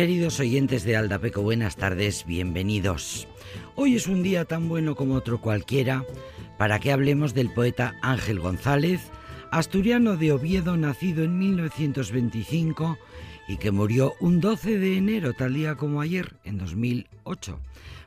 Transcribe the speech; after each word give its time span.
Queridos 0.00 0.40
oyentes 0.40 0.84
de 0.84 0.96
Aldapeco, 0.96 1.42
buenas 1.42 1.76
tardes, 1.76 2.24
bienvenidos. 2.24 3.28
Hoy 3.74 3.96
es 3.96 4.06
un 4.06 4.22
día 4.22 4.46
tan 4.46 4.66
bueno 4.66 4.94
como 4.94 5.12
otro 5.12 5.42
cualquiera 5.42 6.06
para 6.56 6.78
que 6.78 6.90
hablemos 6.90 7.34
del 7.34 7.52
poeta 7.52 7.92
Ángel 8.00 8.40
González, 8.40 9.02
asturiano 9.50 10.16
de 10.16 10.32
Oviedo, 10.32 10.78
nacido 10.78 11.22
en 11.22 11.38
1925 11.38 12.96
y 13.46 13.58
que 13.58 13.72
murió 13.72 14.14
un 14.20 14.40
12 14.40 14.78
de 14.78 14.96
enero, 14.96 15.34
tal 15.34 15.52
día 15.52 15.74
como 15.74 16.00
ayer, 16.00 16.34
en 16.44 16.56
2008. 16.56 17.60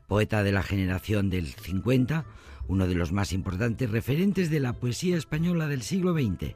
Poeta 0.07 0.41
de 0.41 0.51
la 0.51 0.63
generación 0.63 1.29
del 1.29 1.45
50, 1.45 2.25
uno 2.67 2.87
de 2.87 2.95
los 2.95 3.11
más 3.11 3.33
importantes 3.33 3.91
referentes 3.91 4.49
de 4.49 4.61
la 4.61 4.73
poesía 4.73 5.15
española 5.15 5.67
del 5.67 5.83
siglo 5.83 6.13
XX. 6.13 6.55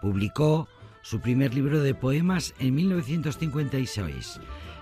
Publicó 0.00 0.68
su 1.02 1.18
primer 1.20 1.54
libro 1.54 1.82
de 1.82 1.94
poemas 1.94 2.54
en 2.60 2.76
1956 2.76 4.38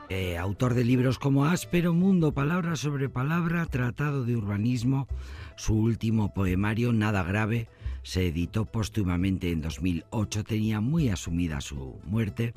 eh, 0.08 0.36
autor 0.36 0.74
de 0.74 0.84
libros 0.84 1.18
como 1.18 1.46
Áspero 1.46 1.94
Mundo, 1.94 2.32
Palabra 2.32 2.76
sobre 2.76 3.08
Palabra, 3.08 3.66
Tratado 3.66 4.24
de 4.24 4.36
Urbanismo, 4.36 5.08
su 5.56 5.74
último 5.74 6.34
poemario, 6.34 6.92
Nada 6.92 7.22
Grave, 7.22 7.68
se 8.02 8.26
editó 8.26 8.66
póstumamente 8.66 9.50
en 9.50 9.62
2008, 9.62 10.44
tenía 10.44 10.80
muy 10.80 11.08
asumida 11.08 11.60
su 11.60 12.00
muerte. 12.04 12.52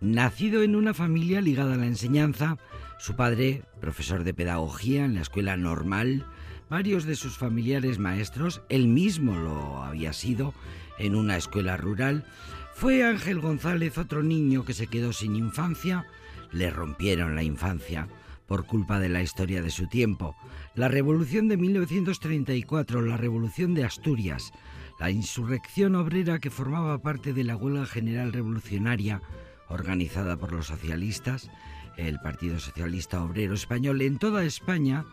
Nacido 0.00 0.62
en 0.62 0.74
una 0.74 0.94
familia 0.94 1.40
ligada 1.40 1.74
a 1.74 1.78
la 1.78 1.86
enseñanza, 1.86 2.58
su 2.98 3.14
padre, 3.14 3.62
profesor 3.80 4.24
de 4.24 4.34
pedagogía 4.34 5.04
en 5.04 5.14
la 5.14 5.22
escuela 5.22 5.56
normal, 5.56 6.26
varios 6.68 7.04
de 7.04 7.14
sus 7.14 7.38
familiares 7.38 7.98
maestros, 7.98 8.62
él 8.68 8.88
mismo 8.88 9.36
lo 9.36 9.82
había 9.82 10.12
sido 10.12 10.54
en 10.98 11.14
una 11.14 11.36
escuela 11.36 11.76
rural, 11.76 12.24
fue 12.74 13.04
Ángel 13.04 13.40
González 13.40 13.96
otro 13.98 14.24
niño 14.24 14.64
que 14.64 14.74
se 14.74 14.88
quedó 14.88 15.12
sin 15.12 15.36
infancia, 15.36 16.06
le 16.54 16.70
rompieron 16.70 17.34
la 17.34 17.42
infancia 17.42 18.08
por 18.46 18.66
culpa 18.66 18.98
de 19.00 19.08
la 19.08 19.22
historia 19.22 19.62
de 19.62 19.70
su 19.70 19.88
tiempo. 19.88 20.36
La 20.74 20.88
revolución 20.88 21.48
de 21.48 21.56
1934, 21.56 23.02
la 23.02 23.16
revolución 23.16 23.74
de 23.74 23.84
Asturias, 23.84 24.52
la 25.00 25.10
insurrección 25.10 25.96
obrera 25.96 26.38
que 26.38 26.50
formaba 26.50 27.02
parte 27.02 27.32
de 27.32 27.44
la 27.44 27.56
huelga 27.56 27.86
general 27.86 28.32
revolucionaria 28.32 29.20
organizada 29.68 30.36
por 30.36 30.52
los 30.52 30.66
socialistas, 30.66 31.50
el 31.96 32.20
Partido 32.20 32.58
Socialista 32.58 33.22
Obrero 33.22 33.54
Español 33.54 34.02
en 34.02 34.18
toda 34.18 34.44
España, 34.44 35.04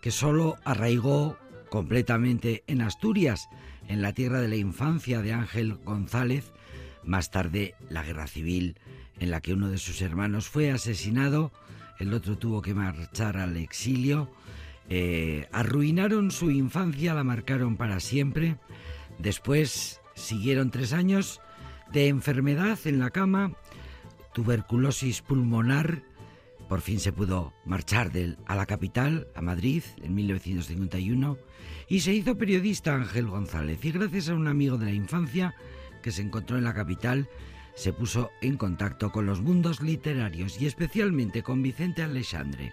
que 0.00 0.10
solo 0.10 0.56
arraigó 0.64 1.36
completamente 1.70 2.62
en 2.66 2.80
Asturias, 2.80 3.48
en 3.88 4.00
la 4.00 4.12
tierra 4.12 4.40
de 4.40 4.48
la 4.48 4.56
infancia 4.56 5.20
de 5.20 5.32
Ángel 5.32 5.74
González, 5.84 6.52
más 7.04 7.30
tarde 7.30 7.74
la 7.90 8.02
guerra 8.02 8.26
civil 8.26 8.76
en 9.18 9.30
la 9.30 9.40
que 9.40 9.52
uno 9.52 9.68
de 9.68 9.78
sus 9.78 10.02
hermanos 10.02 10.48
fue 10.48 10.70
asesinado, 10.70 11.52
el 11.98 12.12
otro 12.12 12.36
tuvo 12.38 12.62
que 12.62 12.74
marchar 12.74 13.36
al 13.36 13.56
exilio, 13.56 14.30
eh, 14.88 15.48
arruinaron 15.52 16.30
su 16.30 16.50
infancia, 16.50 17.14
la 17.14 17.24
marcaron 17.24 17.76
para 17.76 18.00
siempre, 18.00 18.56
después 19.18 20.00
siguieron 20.14 20.70
tres 20.70 20.92
años 20.92 21.40
de 21.92 22.08
enfermedad 22.08 22.78
en 22.84 22.98
la 22.98 23.10
cama, 23.10 23.52
tuberculosis 24.32 25.22
pulmonar, 25.22 26.02
por 26.68 26.80
fin 26.80 26.98
se 26.98 27.12
pudo 27.12 27.52
marchar 27.64 28.10
a 28.46 28.56
la 28.56 28.66
capital, 28.66 29.28
a 29.34 29.42
Madrid, 29.42 29.82
en 30.02 30.14
1951, 30.14 31.38
y 31.88 32.00
se 32.00 32.12
hizo 32.12 32.36
periodista 32.36 32.94
Ángel 32.94 33.28
González. 33.28 33.84
Y 33.84 33.92
gracias 33.92 34.28
a 34.28 34.34
un 34.34 34.48
amigo 34.48 34.76
de 34.76 34.86
la 34.86 34.92
infancia 34.92 35.54
que 36.02 36.10
se 36.10 36.22
encontró 36.22 36.58
en 36.58 36.64
la 36.64 36.74
capital, 36.74 37.28
se 37.76 37.92
puso 37.92 38.32
en 38.40 38.56
contacto 38.56 39.12
con 39.12 39.26
los 39.26 39.42
mundos 39.42 39.80
literarios 39.82 40.60
y 40.60 40.66
especialmente 40.66 41.44
con 41.44 41.62
Vicente 41.62 42.02
Alexandre. 42.02 42.72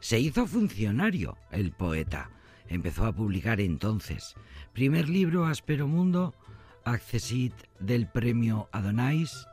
Se 0.00 0.18
hizo 0.18 0.46
funcionario 0.46 1.38
el 1.52 1.70
poeta. 1.70 2.28
Empezó 2.68 3.06
a 3.06 3.14
publicar 3.14 3.60
entonces. 3.60 4.34
Primer 4.72 5.08
libro 5.08 5.46
Aspero 5.46 5.86
Mundo, 5.86 6.34
Accesit 6.84 7.54
del 7.78 8.08
premio 8.08 8.68
Adonais 8.72 9.46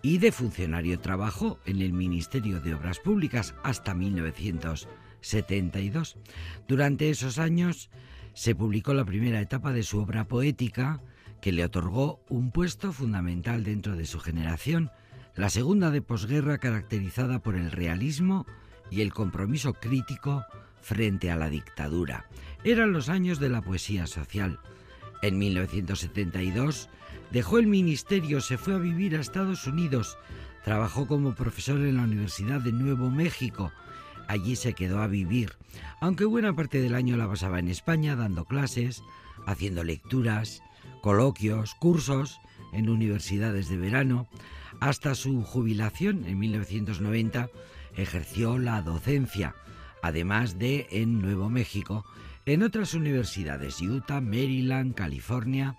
y 0.00 0.16
de 0.18 0.32
funcionario 0.32 0.98
trabajó 0.98 1.58
en 1.66 1.82
el 1.82 1.92
Ministerio 1.92 2.58
de 2.60 2.72
Obras 2.74 3.00
Públicas 3.00 3.54
hasta 3.62 3.92
1972. 3.94 6.16
Durante 6.66 7.10
esos 7.10 7.38
años 7.38 7.90
se 8.32 8.54
publicó 8.54 8.94
la 8.94 9.04
primera 9.04 9.42
etapa 9.42 9.72
de 9.72 9.82
su 9.82 9.98
obra 9.98 10.26
poética, 10.26 11.02
que 11.42 11.52
le 11.52 11.64
otorgó 11.64 12.24
un 12.28 12.52
puesto 12.52 12.92
fundamental 12.92 13.64
dentro 13.64 13.96
de 13.96 14.06
su 14.06 14.20
generación, 14.20 14.92
la 15.34 15.50
segunda 15.50 15.90
de 15.90 16.00
posguerra 16.00 16.58
caracterizada 16.58 17.40
por 17.40 17.56
el 17.56 17.72
realismo 17.72 18.46
y 18.92 19.00
el 19.00 19.12
compromiso 19.12 19.74
crítico 19.74 20.44
frente 20.80 21.32
a 21.32 21.36
la 21.36 21.50
dictadura. 21.50 22.26
Eran 22.62 22.92
los 22.92 23.08
años 23.08 23.40
de 23.40 23.48
la 23.48 23.60
poesía 23.60 24.06
social. 24.06 24.60
En 25.20 25.36
1972 25.36 26.88
dejó 27.32 27.58
el 27.58 27.66
ministerio, 27.66 28.40
se 28.40 28.56
fue 28.56 28.74
a 28.74 28.78
vivir 28.78 29.16
a 29.16 29.20
Estados 29.20 29.66
Unidos, 29.66 30.18
trabajó 30.64 31.08
como 31.08 31.34
profesor 31.34 31.80
en 31.80 31.96
la 31.96 32.04
Universidad 32.04 32.60
de 32.60 32.70
Nuevo 32.70 33.10
México, 33.10 33.72
allí 34.28 34.54
se 34.54 34.74
quedó 34.74 35.00
a 35.00 35.08
vivir, 35.08 35.54
aunque 36.00 36.24
buena 36.24 36.54
parte 36.54 36.80
del 36.80 36.94
año 36.94 37.16
la 37.16 37.26
pasaba 37.26 37.58
en 37.58 37.66
España 37.66 38.14
dando 38.14 38.44
clases, 38.44 39.02
haciendo 39.44 39.82
lecturas, 39.82 40.62
coloquios, 41.02 41.74
cursos 41.74 42.40
en 42.72 42.88
universidades 42.88 43.68
de 43.68 43.76
verano. 43.76 44.26
Hasta 44.80 45.14
su 45.14 45.42
jubilación 45.42 46.24
en 46.24 46.38
1990 46.38 47.50
ejerció 47.96 48.58
la 48.58 48.80
docencia, 48.80 49.54
además 50.00 50.58
de 50.58 50.86
en 50.90 51.20
Nuevo 51.20 51.50
México, 51.50 52.06
en 52.46 52.62
otras 52.62 52.94
universidades, 52.94 53.80
Utah, 53.82 54.20
Maryland, 54.20 54.94
California. 54.94 55.76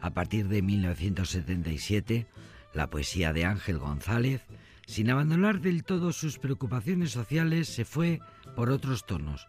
A 0.00 0.10
partir 0.10 0.46
de 0.48 0.62
1977, 0.62 2.28
la 2.72 2.88
poesía 2.88 3.32
de 3.32 3.44
Ángel 3.44 3.78
González, 3.78 4.46
sin 4.86 5.10
abandonar 5.10 5.60
del 5.60 5.82
todo 5.82 6.12
sus 6.12 6.38
preocupaciones 6.38 7.10
sociales, 7.10 7.68
se 7.68 7.84
fue 7.84 8.20
por 8.54 8.70
otros 8.70 9.06
tonos. 9.06 9.48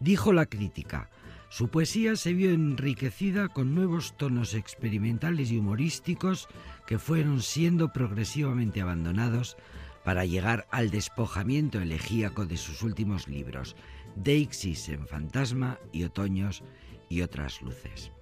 Dijo 0.00 0.32
la 0.32 0.46
crítica, 0.46 1.08
su 1.48 1.68
poesía 1.68 2.16
se 2.16 2.32
vio 2.32 2.50
enriquecida 2.50 3.48
con 3.48 3.74
nuevos 3.74 4.16
tonos 4.16 4.54
experimentales 4.54 5.50
y 5.50 5.58
humorísticos 5.58 6.48
que 6.86 6.98
fueron 6.98 7.40
siendo 7.40 7.92
progresivamente 7.92 8.80
abandonados 8.80 9.56
para 10.04 10.24
llegar 10.24 10.66
al 10.70 10.90
despojamiento 10.90 11.80
elegíaco 11.80 12.46
de 12.46 12.56
sus 12.56 12.82
últimos 12.82 13.28
libros, 13.28 13.76
Deixis 14.14 14.88
en 14.88 15.06
Fantasma 15.06 15.78
y 15.92 16.04
Otoños 16.04 16.62
y 17.08 17.22
otras 17.22 17.60
luces. 17.62 18.12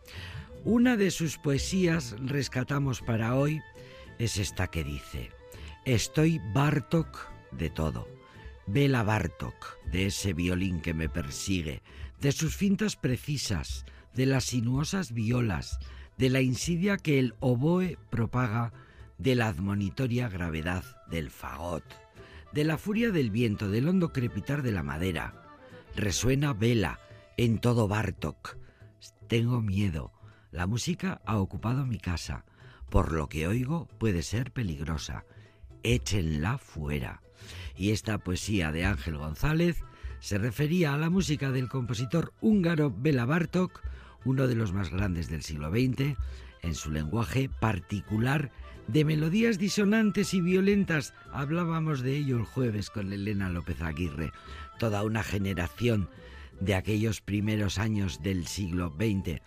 Una 0.65 0.97
de 0.97 1.11
sus 1.11 1.37
poesías 1.39 2.17
rescatamos 2.21 3.03
para 3.03 3.35
hoy 3.35 3.61
es 4.19 4.39
esta 4.39 4.69
que 4.69 4.85
dice, 4.85 5.31
Estoy 5.85 6.41
Bartok 6.55 7.29
de 7.53 7.69
todo. 7.69 8.09
Vela 8.67 9.03
Bartok, 9.03 9.79
de 9.93 10.07
ese 10.07 10.33
violín 10.33 10.81
que 10.81 10.95
me 10.95 11.11
persigue, 11.11 11.83
de 12.25 12.33
sus 12.33 12.57
fintas 12.57 12.97
precisas, 12.97 13.85
de 14.15 14.25
las 14.25 14.45
sinuosas 14.45 15.13
violas, 15.13 15.79
de 16.17 16.31
la 16.31 16.41
insidia 16.41 16.97
que 16.97 17.19
el 17.19 17.35
oboe 17.41 17.99
propaga, 18.09 18.73
de 19.19 19.35
la 19.35 19.49
admonitoria 19.49 20.31
gravedad 20.31 20.85
del 21.11 21.31
fagot, 21.31 21.85
de 22.51 22.65
la 22.65 22.79
furia 22.79 23.11
del 23.11 23.31
viento, 23.31 23.69
del 23.69 23.91
hondo 23.91 24.15
crepitar 24.15 24.63
de 24.63 24.73
la 24.73 24.83
madera. 24.83 25.35
Resuena 25.97 26.55
vela 26.55 26.99
en 27.37 27.59
todo 27.59 27.89
Bartok. 27.89 28.57
Tengo 29.29 29.61
miedo. 29.61 30.11
La 30.51 30.67
música 30.67 31.21
ha 31.27 31.37
ocupado 31.37 31.85
mi 31.85 31.99
casa. 31.99 32.47
Por 32.89 33.13
lo 33.13 33.29
que 33.29 33.47
oigo 33.47 33.87
puede 33.99 34.23
ser 34.23 34.51
peligrosa. 34.51 35.27
Échenla 35.83 36.57
fuera. 36.57 37.21
Y 37.77 37.91
esta 37.91 38.17
poesía 38.17 38.73
de 38.73 38.87
Ángel 38.87 39.19
González 39.19 39.85
se 40.25 40.39
refería 40.39 40.95
a 40.95 40.97
la 40.97 41.11
música 41.11 41.53
del 41.53 41.69
compositor 41.69 42.33
húngaro 42.41 42.91
Bela 42.91 43.27
Bartok, 43.27 43.83
uno 44.25 44.47
de 44.47 44.55
los 44.55 44.73
más 44.73 44.89
grandes 44.89 45.29
del 45.29 45.43
siglo 45.43 45.69
XX, 45.69 46.17
en 46.63 46.75
su 46.75 46.91
lenguaje 46.91 47.51
particular 47.61 48.51
de 48.89 49.05
melodías 49.05 49.59
disonantes 49.59 50.33
y 50.33 50.41
violentas. 50.41 51.13
Hablábamos 51.31 52.01
de 52.01 52.17
ello 52.17 52.39
el 52.39 52.45
jueves 52.45 52.89
con 52.89 53.13
Elena 53.13 53.51
López 53.51 53.83
Aguirre, 53.83 54.33
toda 54.79 55.05
una 55.05 55.23
generación 55.23 56.09
de 56.59 56.75
aquellos 56.75 57.21
primeros 57.21 57.77
años 57.77 58.23
del 58.23 58.47
siglo 58.47 58.95
XX. 58.97 59.43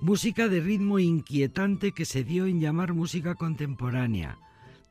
Música 0.00 0.46
de 0.46 0.60
ritmo 0.60 1.00
inquietante 1.00 1.90
que 1.90 2.04
se 2.04 2.22
dio 2.22 2.46
en 2.46 2.60
llamar 2.60 2.94
música 2.94 3.34
contemporánea. 3.34 4.38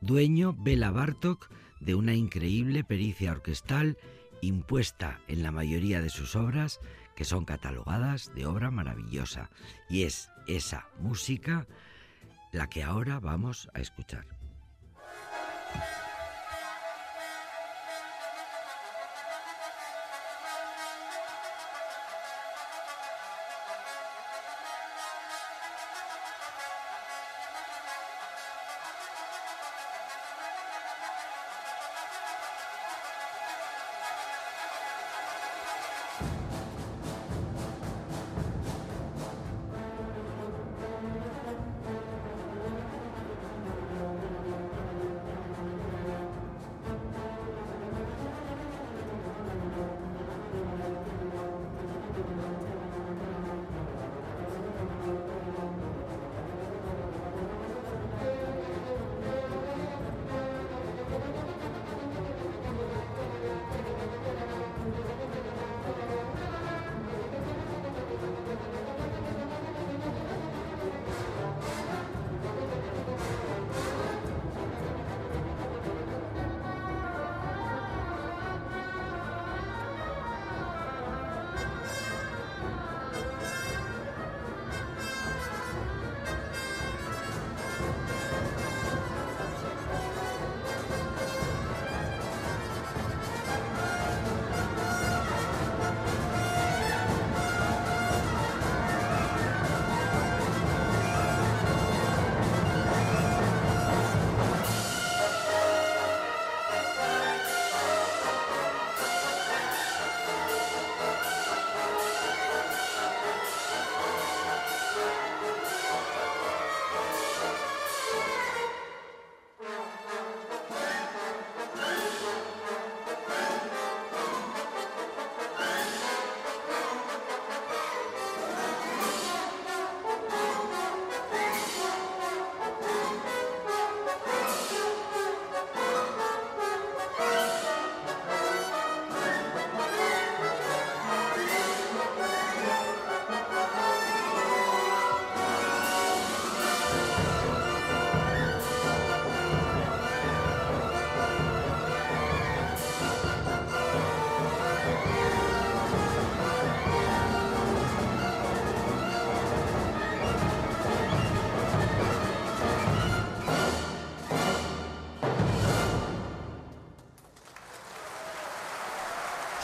Dueño 0.02 0.52
Bela 0.52 0.90
Bartok 0.90 1.48
de 1.80 1.94
una 1.94 2.12
increíble 2.12 2.84
pericia 2.84 3.32
orquestal 3.32 3.96
impuesta 4.42 5.20
en 5.28 5.42
la 5.42 5.52
mayoría 5.52 6.00
de 6.00 6.10
sus 6.10 6.36
obras, 6.36 6.80
que 7.16 7.24
son 7.24 7.44
catalogadas 7.44 8.32
de 8.34 8.46
obra 8.46 8.70
maravillosa. 8.70 9.50
Y 9.88 10.04
es 10.04 10.30
esa 10.46 10.86
música 10.98 11.66
la 12.52 12.68
que 12.68 12.82
ahora 12.82 13.20
vamos 13.20 13.68
a 13.74 13.80
escuchar. 13.80 14.39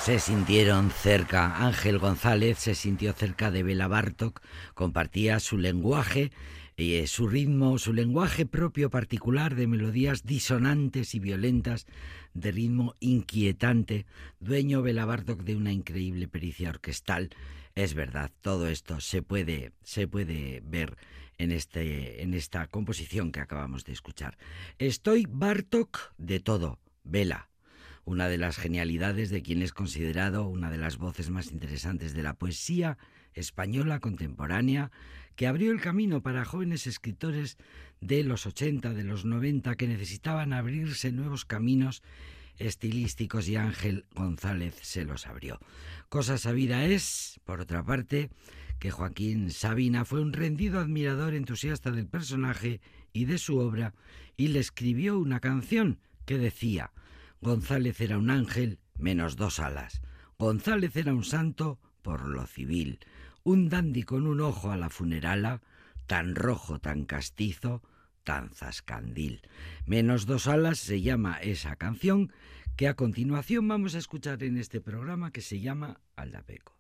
Se 0.07 0.21
sintieron 0.21 0.93
cerca. 0.93 1.67
Ángel 1.67 1.99
González 1.99 2.59
se 2.59 2.77
sintió 2.77 3.13
cerca 3.13 3.51
de 3.51 3.65
Bela 3.65 3.89
Bartok, 3.89 4.41
compartía 4.75 5.41
su 5.41 5.59
lenguaje 5.59 6.31
y 6.77 6.95
eh, 6.95 7.09
su 7.09 7.27
ritmo, 7.27 7.77
su 7.79 7.93
lenguaje 7.93 8.47
propio 8.47 8.89
particular 8.89 9.57
de 9.57 9.67
melodías 9.67 10.23
disonantes 10.23 11.17
y 11.17 11.19
violentas, 11.19 11.89
de 12.35 12.53
ritmo 12.53 12.95
inquietante, 13.01 14.07
dueño 14.39 14.81
Bela 14.81 15.07
Bartok 15.07 15.43
de 15.43 15.57
una 15.57 15.73
increíble 15.73 16.29
pericia 16.29 16.71
orquestal. 16.71 17.31
Es 17.75 17.95
verdad, 17.95 18.31
todo 18.43 18.69
esto 18.69 19.01
se 19.01 19.23
puede, 19.23 19.73
se 19.83 20.07
puede 20.07 20.63
ver 20.65 20.97
en, 21.37 21.51
este, 21.51 22.23
en 22.23 22.35
esta 22.35 22.69
composición 22.69 23.33
que 23.33 23.41
acabamos 23.41 23.83
de 23.83 23.95
escuchar. 23.95 24.39
Estoy 24.79 25.27
Bartok 25.29 25.99
de 26.17 26.39
todo, 26.39 26.79
Vela 27.03 27.49
una 28.07 28.29
de 28.29 28.39
las 28.39 28.57
genialidades 28.57 29.31
de 29.31 29.43
quien 29.43 29.61
es 29.63 29.73
considerado 29.73 30.47
una 30.47 30.71
de 30.71 30.79
las 30.79 30.97
voces 30.97 31.29
más 31.29 31.51
interesantes 31.51 32.15
de 32.15 32.23
la 32.23 32.35
poesía 32.35 32.97
española 33.35 33.99
contemporánea, 33.99 34.93
que 35.35 35.49
abrió 35.49 35.73
el 35.73 35.81
camino 35.81 36.23
para 36.23 36.45
jóvenes 36.45 36.87
escritores 36.87 37.59
de 38.01 38.23
los 38.23 38.47
80, 38.47 38.95
de 38.95 39.03
los 39.03 39.25
90, 39.25 39.75
que 39.75 39.89
necesitaban 39.89 40.53
abrirse 40.53 41.11
nuevos 41.11 41.45
caminos 41.45 42.03
estilísticos 42.59 43.49
y 43.49 43.57
Ángel 43.57 44.07
González 44.15 44.77
se 44.81 45.05
los 45.05 45.27
abrió. 45.27 45.59
Cosa 46.09 46.39
sabida 46.39 46.85
es, 46.85 47.41
por 47.45 47.61
otra 47.61 47.85
parte, 47.85 48.31
que 48.79 48.93
Joaquín 48.93 49.51
Sabina 49.51 50.05
fue 50.05 50.21
un 50.21 50.33
rendido 50.33 50.79
admirador 50.79 51.35
entusiasta 51.35 51.91
del 51.91 52.07
personaje 52.07 52.81
y 53.13 53.25
de 53.25 53.39
su 53.39 53.59
obra 53.59 53.95
y 54.37 54.49
le 54.49 54.61
escribió 54.61 55.19
una 55.19 55.41
canción 55.41 55.99
que 56.25 56.39
decía 56.39 56.93
González 57.41 58.01
era 58.01 58.19
un 58.19 58.31
ángel 58.31 58.79
menos 58.99 59.37
dos 59.37 59.61
alas. 59.61 60.01
González 60.39 60.97
era 60.97 61.15
un 61.15 61.25
santo 61.25 61.79
por 62.03 62.27
lo 62.27 62.47
civil, 62.47 63.01
un 63.43 63.69
dandy 63.69 64.03
con 64.03 64.27
un 64.27 64.41
ojo 64.41 64.71
a 64.71 64.77
la 64.77 64.91
funerala, 64.91 65.63
tan 66.07 66.35
rojo, 66.35 66.79
tan 66.79 67.05
castizo, 67.05 67.83
tan 68.23 68.51
zascandil. 68.51 69.43
Menos 69.87 70.27
dos 70.27 70.47
alas 70.47 70.79
se 70.79 71.01
llama 71.01 71.39
esa 71.41 71.77
canción 71.77 72.33
que 72.77 72.89
a 72.89 72.95
continuación 72.95 73.67
vamos 73.67 73.95
a 73.95 73.99
escuchar 73.99 74.43
en 74.43 74.59
este 74.59 74.81
programa 74.81 75.33
que 75.33 75.41
se 75.41 75.61
llama 75.61 76.01
Aldapeco. 76.15 76.77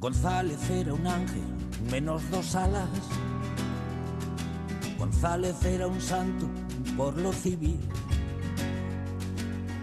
González 0.00 0.70
era 0.70 0.94
un 0.94 1.06
ángel, 1.06 1.44
menos 1.90 2.22
dos 2.30 2.54
alas. 2.54 2.88
González 4.98 5.62
era 5.62 5.88
un 5.88 6.00
santo 6.00 6.46
por 6.96 7.18
lo 7.18 7.34
civil. 7.34 7.78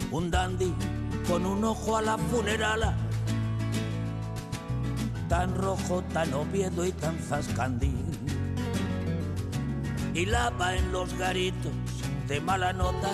Un 0.10 0.32
dandy 0.32 0.74
con 1.28 1.46
un 1.46 1.64
ojo 1.64 1.98
a 1.98 2.02
la 2.02 2.18
funerala. 2.18 2.98
Tan 5.30 5.54
rojo, 5.54 6.02
tan 6.12 6.34
oviedo 6.34 6.84
y 6.84 6.94
tan 6.94 7.16
zascandil. 7.20 8.04
Y 10.16 10.26
lava 10.26 10.76
en 10.78 10.92
los 10.92 11.16
garitos 11.16 11.74
de 12.28 12.42
mala 12.42 12.74
nota. 12.74 13.12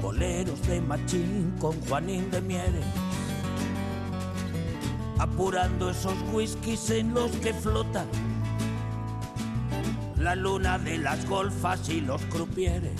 Boleros 0.00 0.62
de 0.68 0.80
machín 0.80 1.52
con 1.58 1.72
Juanín 1.80 2.30
de 2.30 2.40
Mieres 2.40 3.01
apurando 5.22 5.88
esos 5.88 6.16
whiskies 6.32 6.90
en 6.90 7.14
los 7.14 7.30
que 7.36 7.54
flota 7.54 8.04
la 10.16 10.34
luna 10.34 10.78
de 10.78 10.98
las 10.98 11.24
golfas 11.28 11.88
y 11.88 12.00
los 12.00 12.20
crupieres. 12.22 12.98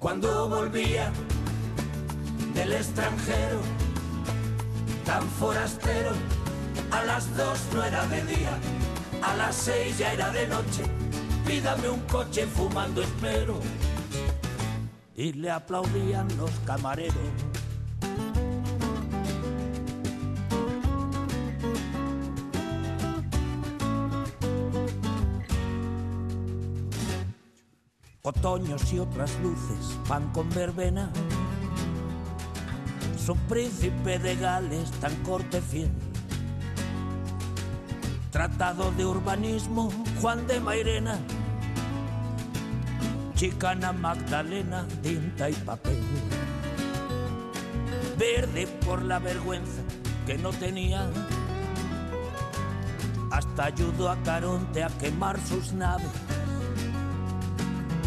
Cuando 0.00 0.48
volvía 0.48 1.12
del 2.54 2.72
extranjero, 2.72 3.60
tan 5.04 5.22
forastero, 5.28 6.10
a 6.90 7.04
las 7.04 7.36
dos 7.36 7.60
no 7.72 7.84
era 7.84 8.04
de 8.08 8.24
día, 8.24 8.58
a 9.22 9.36
las 9.36 9.54
seis 9.54 9.96
ya 9.96 10.12
era 10.12 10.30
de 10.30 10.48
noche, 10.48 10.82
pídame 11.46 11.88
un 11.88 12.00
coche 12.00 12.46
fumando 12.46 13.00
espero. 13.00 13.60
Y 15.14 15.34
le 15.34 15.52
aplaudían 15.52 16.26
los 16.36 16.50
camareros 16.66 17.49
otoños 28.22 28.92
y 28.92 28.98
otras 28.98 29.38
luces 29.40 29.98
van 30.08 30.30
con 30.32 30.48
verbena. 30.50 31.10
Su 33.16 33.36
príncipe 33.48 34.18
de 34.18 34.36
Gales 34.36 34.90
tan 35.00 35.14
corte 35.22 35.60
fiel. 35.60 35.90
Tratado 38.30 38.92
de 38.92 39.04
urbanismo, 39.04 39.90
Juan 40.20 40.46
de 40.46 40.60
Mairena. 40.60 41.18
Chicana 43.34 43.92
Magdalena, 43.92 44.86
tinta 45.02 45.48
y 45.48 45.54
papel. 45.54 45.98
Verde 48.18 48.66
por 48.84 49.02
la 49.02 49.18
vergüenza 49.18 49.80
que 50.26 50.36
no 50.36 50.50
tenía. 50.50 51.10
Hasta 53.30 53.64
ayudó 53.64 54.10
a 54.10 54.22
Caronte 54.22 54.84
a 54.84 54.88
quemar 54.88 55.40
sus 55.40 55.72
naves 55.72 56.10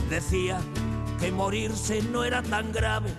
decía 0.09 0.59
que 1.19 1.31
morirse 1.31 2.01
no 2.01 2.23
era 2.23 2.41
tan 2.41 2.71
grave 2.71 3.13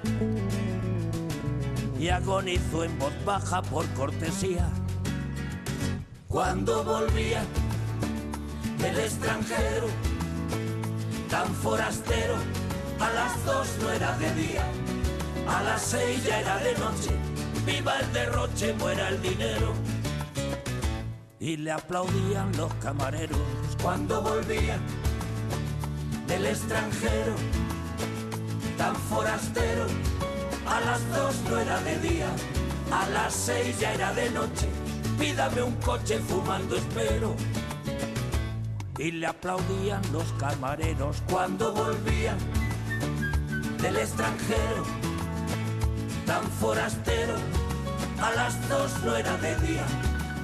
y 1.99 2.09
agonizó 2.09 2.85
en 2.85 2.99
voz 2.99 3.13
baja 3.25 3.63
por 3.63 3.87
cortesía. 3.95 4.69
Cuando 6.29 6.85
volvía 6.85 7.43
del 8.79 8.99
extranjero, 8.99 9.87
tan 11.31 11.55
forastero, 11.55 12.35
a 13.01 13.11
las 13.11 13.45
dos 13.47 13.69
no 13.81 13.91
era 13.91 14.17
de 14.19 14.35
día, 14.35 14.65
a 15.49 15.63
las 15.63 15.83
seis 15.83 16.25
ya 16.25 16.41
era 16.41 16.59
de 16.59 16.75
noche, 16.75 17.11
viva 17.65 17.99
el 18.01 18.13
derroche, 18.13 18.75
muera 18.75 19.09
el 19.09 19.23
dinero. 19.23 19.73
Y 21.41 21.57
le 21.57 21.73
aplaudían 21.73 22.55
los 22.57 22.73
camareros 22.75 23.39
cuando 23.83 24.21
volvía 24.21 24.79
del 26.35 26.47
extranjero, 26.47 27.35
tan 28.77 28.97
forastero. 28.97 29.87
A 30.67 30.81
las 30.81 31.09
dos 31.11 31.35
no 31.49 31.59
era 31.59 31.81
de 31.83 31.97
día, 32.01 32.27
a 32.91 33.09
las 33.11 33.33
seis 33.33 33.79
ya 33.79 33.95
era 33.95 34.13
de 34.15 34.31
noche. 34.31 34.67
Pídame 35.17 35.63
un 35.63 35.77
coche 35.77 36.19
fumando 36.19 36.77
espero. 36.77 37.37
Y 38.99 39.13
le 39.13 39.29
aplaudían 39.29 40.03
los 40.13 40.25
camareros 40.33 41.23
cuando 41.31 41.73
volvían 41.73 42.39
del 43.81 43.97
extranjero, 43.97 44.83
tan 46.27 46.43
forastero. 46.61 47.35
A 48.21 48.33
las 48.33 48.69
dos 48.69 48.91
no 49.05 49.15
era 49.15 49.37
de 49.37 49.55
día, 49.61 49.87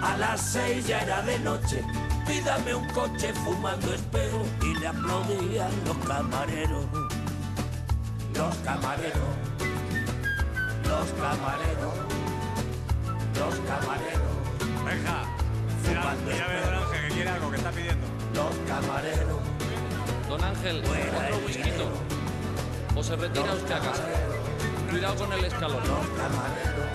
a 0.03 0.17
las 0.19 0.41
seis 0.41 0.87
ya 0.87 1.01
era 1.01 1.23
de 1.23 1.39
noche 1.41 1.85
pídame 2.31 2.75
un 2.75 2.89
coche 2.91 3.33
fumando 3.45 3.93
espero 3.93 4.45
y 4.63 4.79
le 4.79 4.87
aplaudían 4.87 5.71
los 5.85 5.97
camareros, 6.07 6.85
los 8.35 8.55
camareros, 8.57 9.31
los 10.89 11.09
camareros, 11.21 11.95
los 13.37 13.55
camareros. 13.71 14.31
Venga, 14.87 15.25
mira, 15.83 16.15
mira 16.25 16.45
a 16.45 16.49
ver 16.49 16.75
Ángel 16.75 17.09
que 17.09 17.15
quiere 17.15 17.31
algo 17.31 17.51
que 17.51 17.57
está 17.57 17.71
pidiendo. 17.73 18.07
los 18.35 18.55
camareros. 18.69 19.41
Don 20.29 20.45
Ángel, 20.45 20.83
otro 20.85 21.47
whisky. 21.47 21.71
O 22.95 23.03
se 23.03 23.17
retira 23.17 23.55
usted 23.55 23.75
a 23.75 23.81
casa. 23.81 24.05
Cuidado 24.89 25.17
con 25.17 25.33
el 25.33 25.45
escalón. 25.45 25.81
Los 25.81 26.07
camareros, 26.21 26.91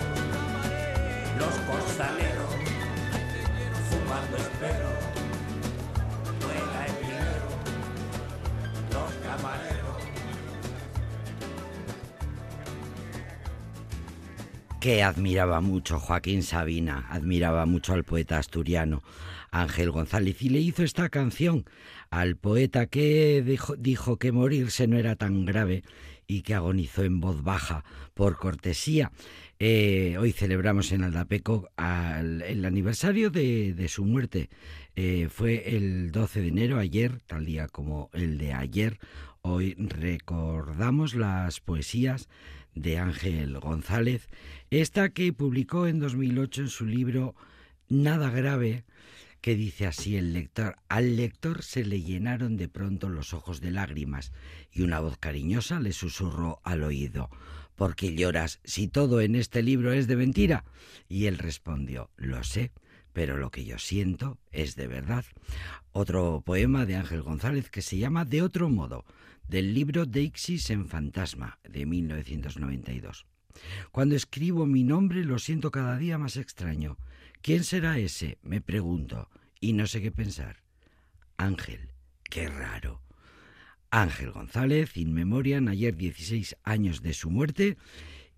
los 1.38 1.54
costaleros, 1.68 2.50
fumando 3.90 4.36
espero. 4.36 5.15
Que 14.86 15.02
admiraba 15.02 15.60
mucho 15.60 15.98
Joaquín 15.98 16.44
Sabina, 16.44 17.08
admiraba 17.10 17.66
mucho 17.66 17.92
al 17.92 18.04
poeta 18.04 18.38
asturiano 18.38 19.02
Ángel 19.50 19.90
González 19.90 20.40
y 20.42 20.48
le 20.48 20.60
hizo 20.60 20.84
esta 20.84 21.08
canción 21.08 21.64
al 22.08 22.36
poeta 22.36 22.86
que 22.86 23.42
dijo, 23.78 24.16
que 24.16 24.30
morirse 24.30 24.86
no 24.86 24.96
era 24.96 25.16
tan 25.16 25.44
grave 25.44 25.82
y 26.28 26.42
que 26.42 26.54
agonizó 26.54 27.02
en 27.02 27.18
voz 27.18 27.42
baja 27.42 27.82
por 28.14 28.36
cortesía. 28.36 29.10
Eh, 29.58 30.18
hoy 30.20 30.30
celebramos 30.30 30.92
en 30.92 31.02
Aldapeco 31.02 31.68
el 31.76 32.64
aniversario 32.64 33.30
de, 33.30 33.86
su 33.88 34.04
muerte. 34.04 34.50
Eh, 34.94 35.26
fue 35.28 35.76
el 35.76 36.12
12 36.12 36.42
de 36.42 36.46
enero, 36.46 36.78
ayer, 36.78 37.18
tal 37.26 37.44
día 37.44 37.66
como 37.66 38.08
el 38.12 38.38
de 38.38 38.52
ayer. 38.52 39.00
Hoy 39.42 39.74
recordamos 39.78 41.16
las 41.16 41.58
poesías 41.58 42.28
de 42.76 42.98
Ángel 42.98 43.58
González, 43.58 44.28
esta 44.70 45.08
que 45.08 45.32
publicó 45.32 45.88
en 45.88 45.98
2008 45.98 46.62
en 46.62 46.68
su 46.68 46.86
libro 46.86 47.34
Nada 47.88 48.30
grave, 48.30 48.84
que 49.40 49.56
dice 49.56 49.86
así 49.86 50.16
el 50.16 50.32
lector. 50.32 50.76
Al 50.88 51.16
lector 51.16 51.62
se 51.62 51.84
le 51.84 52.02
llenaron 52.02 52.56
de 52.56 52.68
pronto 52.68 53.08
los 53.08 53.32
ojos 53.34 53.60
de 53.60 53.70
lágrimas 53.70 54.32
y 54.70 54.82
una 54.82 55.00
voz 55.00 55.18
cariñosa 55.18 55.80
le 55.80 55.92
susurró 55.92 56.60
al 56.64 56.82
oído. 56.82 57.30
¿Por 57.76 57.94
qué 57.94 58.14
lloras 58.14 58.60
si 58.64 58.88
todo 58.88 59.20
en 59.20 59.34
este 59.34 59.62
libro 59.62 59.92
es 59.92 60.06
de 60.06 60.16
mentira? 60.16 60.64
Y 61.08 61.26
él 61.26 61.38
respondió, 61.38 62.10
lo 62.16 62.42
sé, 62.42 62.72
pero 63.12 63.36
lo 63.36 63.50
que 63.50 63.64
yo 63.64 63.78
siento 63.78 64.38
es 64.50 64.76
de 64.76 64.86
verdad. 64.86 65.24
Otro 65.92 66.42
poema 66.44 66.84
de 66.84 66.96
Ángel 66.96 67.22
González 67.22 67.70
que 67.70 67.82
se 67.82 67.98
llama 67.98 68.24
De 68.24 68.42
otro 68.42 68.68
modo, 68.68 69.04
del 69.48 69.74
libro 69.74 70.06
Deixis 70.06 70.70
en 70.70 70.88
Fantasma, 70.88 71.58
de 71.68 71.86
1992. 71.86 73.26
Cuando 73.90 74.14
escribo 74.14 74.66
mi 74.66 74.84
nombre 74.84 75.24
lo 75.24 75.38
siento 75.38 75.70
cada 75.70 75.96
día 75.96 76.18
más 76.18 76.36
extraño. 76.36 76.98
¿Quién 77.42 77.64
será 77.64 77.98
ese? 77.98 78.38
me 78.42 78.60
pregunto, 78.60 79.30
y 79.60 79.72
no 79.72 79.86
sé 79.86 80.02
qué 80.02 80.10
pensar. 80.10 80.62
Ángel, 81.36 81.90
qué 82.24 82.48
raro. 82.48 83.02
Ángel 83.90 84.32
González, 84.32 84.96
in 84.96 85.14
memoriam, 85.14 85.68
ayer 85.68 85.96
16 85.96 86.56
años 86.64 87.02
de 87.02 87.14
su 87.14 87.30
muerte, 87.30 87.76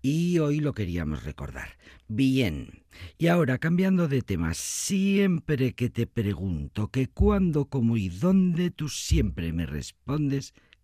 y 0.01 0.39
hoy 0.39 0.59
lo 0.59 0.73
queríamos 0.73 1.23
recordar. 1.23 1.77
Bien, 2.07 2.83
y 3.17 3.27
ahora 3.27 3.57
cambiando 3.57 4.07
de 4.07 4.21
tema, 4.21 4.53
siempre 4.53 5.73
que 5.73 5.89
te 5.89 6.07
pregunto 6.07 6.89
que 6.89 7.07
cuándo, 7.07 7.65
cómo 7.65 7.97
y 7.97 8.09
dónde, 8.09 8.71
tú 8.71 8.87
siempre 8.89 9.51
me 9.51 9.65
respondes, 9.65 10.53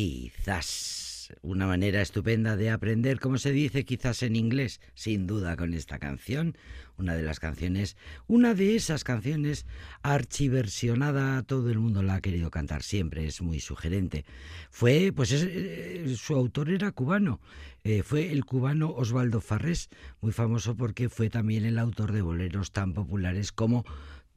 Quizás 0.00 1.34
una 1.42 1.66
manera 1.66 2.00
estupenda 2.00 2.56
de 2.56 2.70
aprender, 2.70 3.20
como 3.20 3.36
se 3.36 3.52
dice 3.52 3.84
quizás 3.84 4.22
en 4.22 4.34
inglés, 4.34 4.80
sin 4.94 5.26
duda 5.26 5.58
con 5.58 5.74
esta 5.74 5.98
canción, 5.98 6.56
una 6.96 7.14
de 7.14 7.22
las 7.22 7.38
canciones, 7.38 7.98
una 8.26 8.54
de 8.54 8.76
esas 8.76 9.04
canciones 9.04 9.66
archiversionada, 10.00 11.42
todo 11.42 11.68
el 11.68 11.78
mundo 11.78 12.02
la 12.02 12.14
ha 12.14 12.20
querido 12.22 12.50
cantar 12.50 12.82
siempre, 12.82 13.26
es 13.26 13.42
muy 13.42 13.60
sugerente. 13.60 14.24
Fue, 14.70 15.12
pues 15.14 15.32
eh, 15.32 16.14
su 16.16 16.34
autor 16.34 16.70
era 16.70 16.92
cubano, 16.92 17.38
eh, 17.84 18.02
fue 18.02 18.32
el 18.32 18.46
cubano 18.46 18.94
Osvaldo 18.94 19.42
Farrés, 19.42 19.90
muy 20.22 20.32
famoso 20.32 20.76
porque 20.76 21.10
fue 21.10 21.28
también 21.28 21.66
el 21.66 21.78
autor 21.78 22.12
de 22.12 22.22
boleros 22.22 22.72
tan 22.72 22.94
populares 22.94 23.52
como 23.52 23.84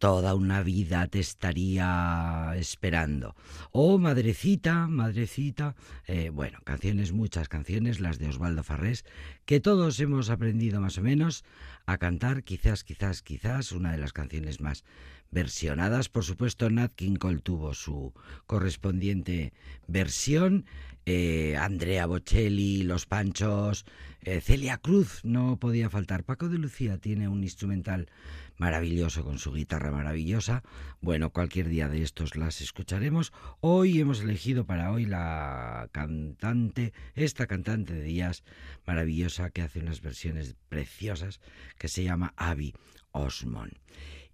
toda 0.03 0.35
una 0.35 0.61
vida 0.63 1.07
te 1.07 1.21
estaría 1.21 2.53
esperando. 2.57 3.37
Oh, 3.71 3.97
madrecita, 3.97 4.85
madrecita. 4.87 5.77
Eh, 6.07 6.29
bueno, 6.29 6.59
canciones, 6.65 7.13
muchas 7.13 7.47
canciones, 7.47 8.01
las 8.01 8.19
de 8.19 8.27
Osvaldo 8.27 8.63
Farrés, 8.63 9.05
que 9.45 9.61
todos 9.61 9.97
hemos 10.01 10.29
aprendido 10.29 10.81
más 10.81 10.97
o 10.97 11.01
menos 11.03 11.45
a 11.85 11.97
cantar, 11.99 12.43
quizás, 12.43 12.83
quizás, 12.83 13.21
quizás, 13.21 13.71
una 13.71 13.93
de 13.93 13.97
las 13.97 14.11
canciones 14.11 14.59
más 14.59 14.83
versionadas. 15.31 16.09
Por 16.09 16.25
supuesto, 16.25 16.69
Nat 16.69 16.91
King 16.93 17.15
Cole 17.15 17.39
tuvo 17.39 17.73
su 17.73 18.13
correspondiente 18.45 19.53
versión 19.87 20.65
eh, 21.05 21.57
Andrea 21.57 22.05
Bocelli, 22.05 22.83
Los 22.83 23.05
Panchos, 23.05 23.85
eh, 24.21 24.39
Celia 24.39 24.77
Cruz, 24.77 25.19
no 25.23 25.57
podía 25.57 25.89
faltar. 25.89 26.23
Paco 26.23 26.47
de 26.47 26.57
Lucía 26.57 26.97
tiene 26.97 27.27
un 27.27 27.43
instrumental 27.43 28.09
maravilloso 28.57 29.23
con 29.23 29.39
su 29.39 29.51
guitarra 29.53 29.91
maravillosa. 29.91 30.63
Bueno, 31.01 31.31
cualquier 31.31 31.69
día 31.69 31.89
de 31.89 32.01
estos 32.01 32.35
las 32.35 32.61
escucharemos. 32.61 33.33
Hoy 33.59 33.99
hemos 33.99 34.21
elegido 34.21 34.65
para 34.65 34.91
hoy 34.91 35.05
la 35.05 35.89
cantante, 35.91 36.93
esta 37.15 37.47
cantante 37.47 37.93
de 37.93 38.03
días 38.03 38.43
maravillosa 38.85 39.49
que 39.49 39.61
hace 39.61 39.79
unas 39.79 40.01
versiones 40.01 40.55
preciosas 40.69 41.39
que 41.77 41.87
se 41.87 42.03
llama 42.03 42.33
Abby 42.37 42.73
Osmond. 43.11 43.73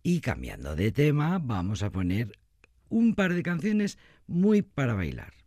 Y 0.04 0.22
cambiando 0.22 0.76
de 0.76 0.92
tema, 0.92 1.40
vamos 1.40 1.84
a 1.84 1.92
poner 1.92 2.38
un 2.90 3.16
par 3.16 3.34
de 3.34 3.44
canciones 3.44 3.98
muy 4.28 4.62
para 4.62 4.94
bailar. 4.94 5.39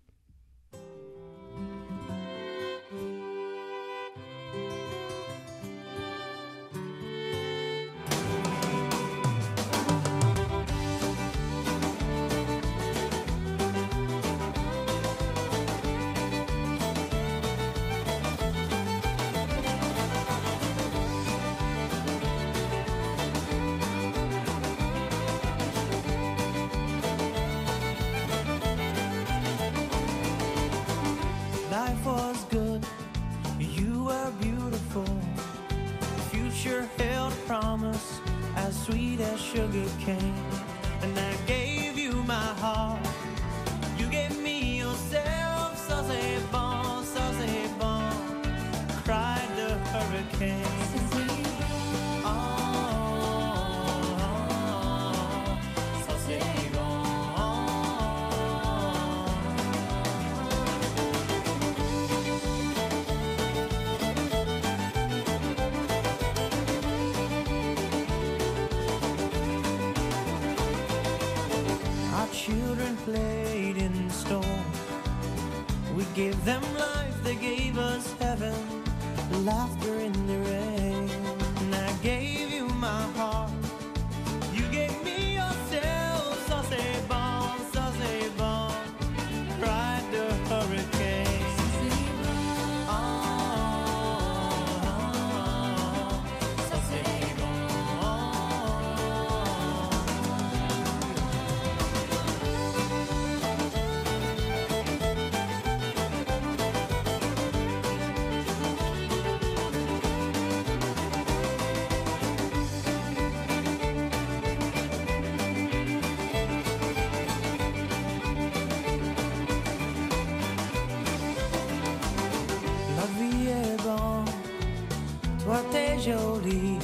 Jolie. 126.04 126.78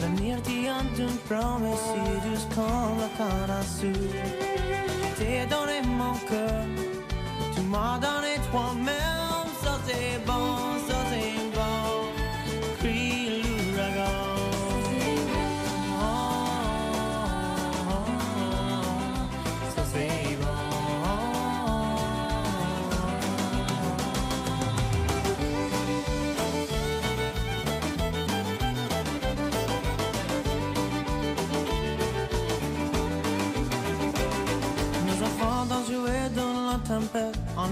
L'avenir 0.00 0.42
t'y 0.42 0.68
en 0.68 0.82
une 0.98 1.16
promesse 1.28 1.84
si 1.90 2.28
douce 2.28 2.46
comme 2.54 2.98
la 2.98 3.08
canne 3.16 3.50
à 3.50 3.62
soupe 3.62 4.14
Je 5.18 5.24
t'ai 5.24 5.46
mon 5.86 6.14
cœur, 6.28 6.64
tu 7.54 7.60
m'as 7.62 7.98
donné 7.98 8.34
toi-même 8.50 9.21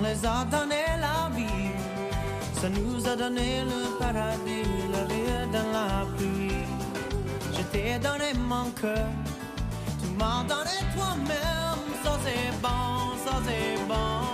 on 0.00 0.04
les 0.04 0.24
a 0.26 0.44
donné 0.44 0.82
la 0.98 1.30
vie. 1.36 1.70
Ça 2.60 2.68
nous 2.68 3.06
a 3.06 3.16
donné 3.16 3.62
le 3.64 3.98
paradis, 3.98 4.62
la 4.92 5.04
vie 5.04 5.50
dans 5.52 5.70
la 5.72 6.06
pluie. 6.16 6.64
Je 7.52 7.62
t'ai 7.72 7.98
donné 7.98 8.32
mon 8.34 8.70
cœur, 8.70 9.08
tu 10.00 10.08
m'as 10.18 10.42
donné 10.44 10.76
toi-même. 10.94 11.84
Ça 12.02 12.18
c'est 12.24 12.50
bon, 12.62 13.16
ça 13.24 13.40
c'est 13.46 13.86
bon. 13.88 14.29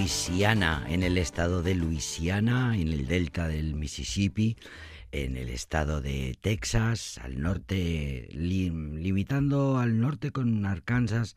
Luisiana, 0.00 0.86
en 0.88 1.02
el 1.02 1.18
estado 1.18 1.62
de 1.62 1.74
Luisiana, 1.74 2.74
en 2.74 2.88
el 2.88 3.06
delta 3.06 3.48
del 3.48 3.74
Mississippi, 3.74 4.56
en 5.12 5.36
el 5.36 5.50
estado 5.50 6.00
de 6.00 6.38
Texas, 6.40 7.18
al 7.18 7.42
norte, 7.42 8.26
limitando 8.32 9.76
al 9.76 10.00
norte 10.00 10.30
con 10.30 10.64
Arkansas, 10.64 11.36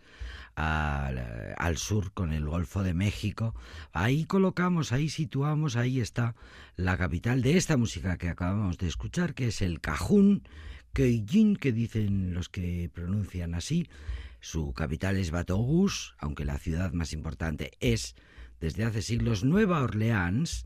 al, 0.56 1.76
sur 1.76 2.14
con 2.14 2.32
el 2.32 2.46
Golfo 2.46 2.84
de 2.84 2.94
México. 2.94 3.54
Ahí 3.92 4.24
colocamos, 4.24 4.94
ahí 4.94 5.10
situamos, 5.10 5.76
ahí 5.76 6.00
está 6.00 6.34
la 6.78 6.96
capital 6.96 7.42
de 7.42 7.58
esta 7.58 7.76
música 7.76 8.18
que 8.18 8.30
acabamos 8.30 8.78
de 8.78 8.88
escuchar, 8.88 9.34
que 9.34 9.48
es 9.48 9.62
el 9.62 9.82
Cajún 9.82 10.48
Keijin, 10.94 11.58
que 11.58 11.74
dicen 11.74 12.34
los 12.34 12.48
que 12.48 12.90
pronuncian 12.94 13.56
así. 13.56 13.90
Su 14.40 14.72
capital 14.72 15.18
es 15.18 15.32
Batogús, 15.32 16.16
aunque 16.18 16.46
la 16.46 16.58
ciudad 16.60 16.94
más 16.94 17.12
importante 17.12 17.72
es, 17.82 18.16
desde 18.64 18.86
hace 18.86 19.02
siglos, 19.02 19.44
Nueva 19.44 19.82
Orleans, 19.82 20.64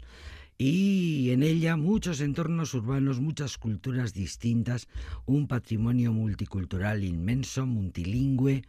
y 0.55 1.31
en 1.31 1.41
ella 1.41 1.77
muchos 1.77 2.21
entornos 2.21 2.75
urbanos, 2.75 3.19
muchas 3.19 3.57
culturas 3.57 4.13
distintas, 4.13 4.87
un 5.25 5.47
patrimonio 5.47 6.13
multicultural 6.13 7.03
inmenso, 7.03 7.65
multilingüe, 7.65 8.61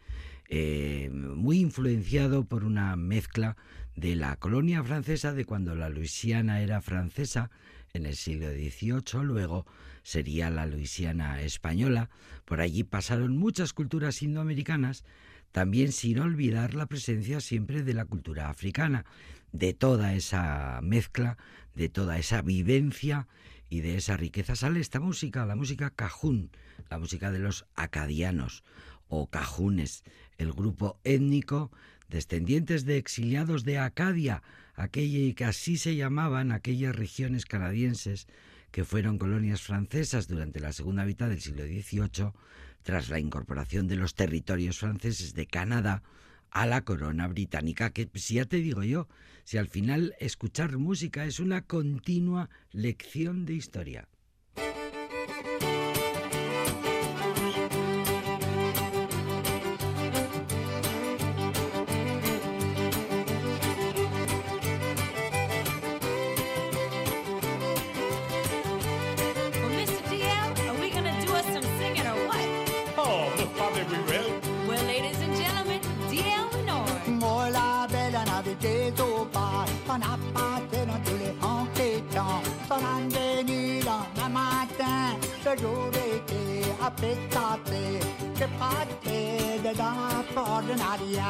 eh, 0.47 1.11
muy 1.11 1.59
influenciado 1.59 2.45
por 2.45 2.63
una 2.63 2.95
mezcla 2.95 3.55
de 3.95 4.15
la 4.15 4.35
colonia 4.37 4.83
francesa 4.83 5.31
de 5.31 5.45
cuando 5.45 5.75
la 5.75 5.89
Luisiana 5.89 6.61
era 6.61 6.81
francesa 6.81 7.51
en 7.93 8.07
el 8.07 8.15
siglo 8.15 8.49
XVIII, 8.49 9.23
luego 9.23 9.67
sería 10.01 10.49
la 10.49 10.65
Luisiana 10.65 11.39
española. 11.43 12.09
Por 12.45 12.61
allí 12.61 12.83
pasaron 12.83 13.37
muchas 13.37 13.73
culturas 13.73 14.23
indoamericanas, 14.23 15.03
también 15.51 15.91
sin 15.91 16.19
olvidar 16.19 16.73
la 16.73 16.85
presencia 16.85 17.39
siempre 17.41 17.83
de 17.83 17.93
la 17.93 18.05
cultura 18.05 18.49
africana, 18.49 19.05
de 19.51 19.73
toda 19.73 20.13
esa 20.13 20.79
mezcla, 20.81 21.37
de 21.75 21.89
toda 21.89 22.17
esa 22.17 22.41
vivencia 22.41 23.27
y 23.69 23.81
de 23.81 23.95
esa 23.95 24.17
riqueza. 24.17 24.55
Sale 24.55 24.79
esta 24.79 24.99
música, 24.99 25.45
la 25.45 25.55
música 25.55 25.89
cajún, 25.89 26.51
la 26.89 26.99
música 26.99 27.31
de 27.31 27.39
los 27.39 27.65
acadianos 27.75 28.63
o 29.07 29.27
cajunes, 29.27 30.03
el 30.37 30.53
grupo 30.53 30.99
étnico 31.03 31.71
descendientes 32.09 32.85
de 32.85 32.97
exiliados 32.97 33.63
de 33.63 33.77
Acadia, 33.77 34.41
aquella 34.75 35.33
que 35.35 35.45
así 35.45 35.77
se 35.77 35.95
llamaban 35.95 36.51
aquellas 36.51 36.95
regiones 36.95 37.45
canadienses 37.45 38.27
que 38.71 38.83
fueron 38.83 39.17
colonias 39.17 39.61
francesas 39.61 40.27
durante 40.27 40.59
la 40.59 40.73
segunda 40.73 41.05
mitad 41.05 41.29
del 41.29 41.41
siglo 41.41 41.63
XVIII, 41.65 42.31
tras 42.83 43.09
la 43.09 43.19
incorporación 43.19 43.87
de 43.87 43.95
los 43.95 44.15
territorios 44.15 44.79
franceses 44.79 45.33
de 45.33 45.45
Canadá 45.45 46.03
a 46.51 46.65
la 46.65 46.81
corona 46.81 47.27
británica, 47.27 47.91
que 47.91 48.09
si 48.15 48.35
ya 48.35 48.45
te 48.45 48.57
digo 48.57 48.83
yo, 48.83 49.07
si 49.43 49.57
al 49.57 49.67
final 49.67 50.15
escuchar 50.19 50.77
música 50.77 51.25
es 51.25 51.39
una 51.39 51.61
continua 51.61 52.49
lección 52.71 53.45
de 53.45 53.53
historia. 53.53 54.07
gjorde 85.59 85.99
affettate 86.79 87.99
che 88.33 88.47
parte 88.57 89.59
da 89.61 90.23
tornaria 90.33 91.25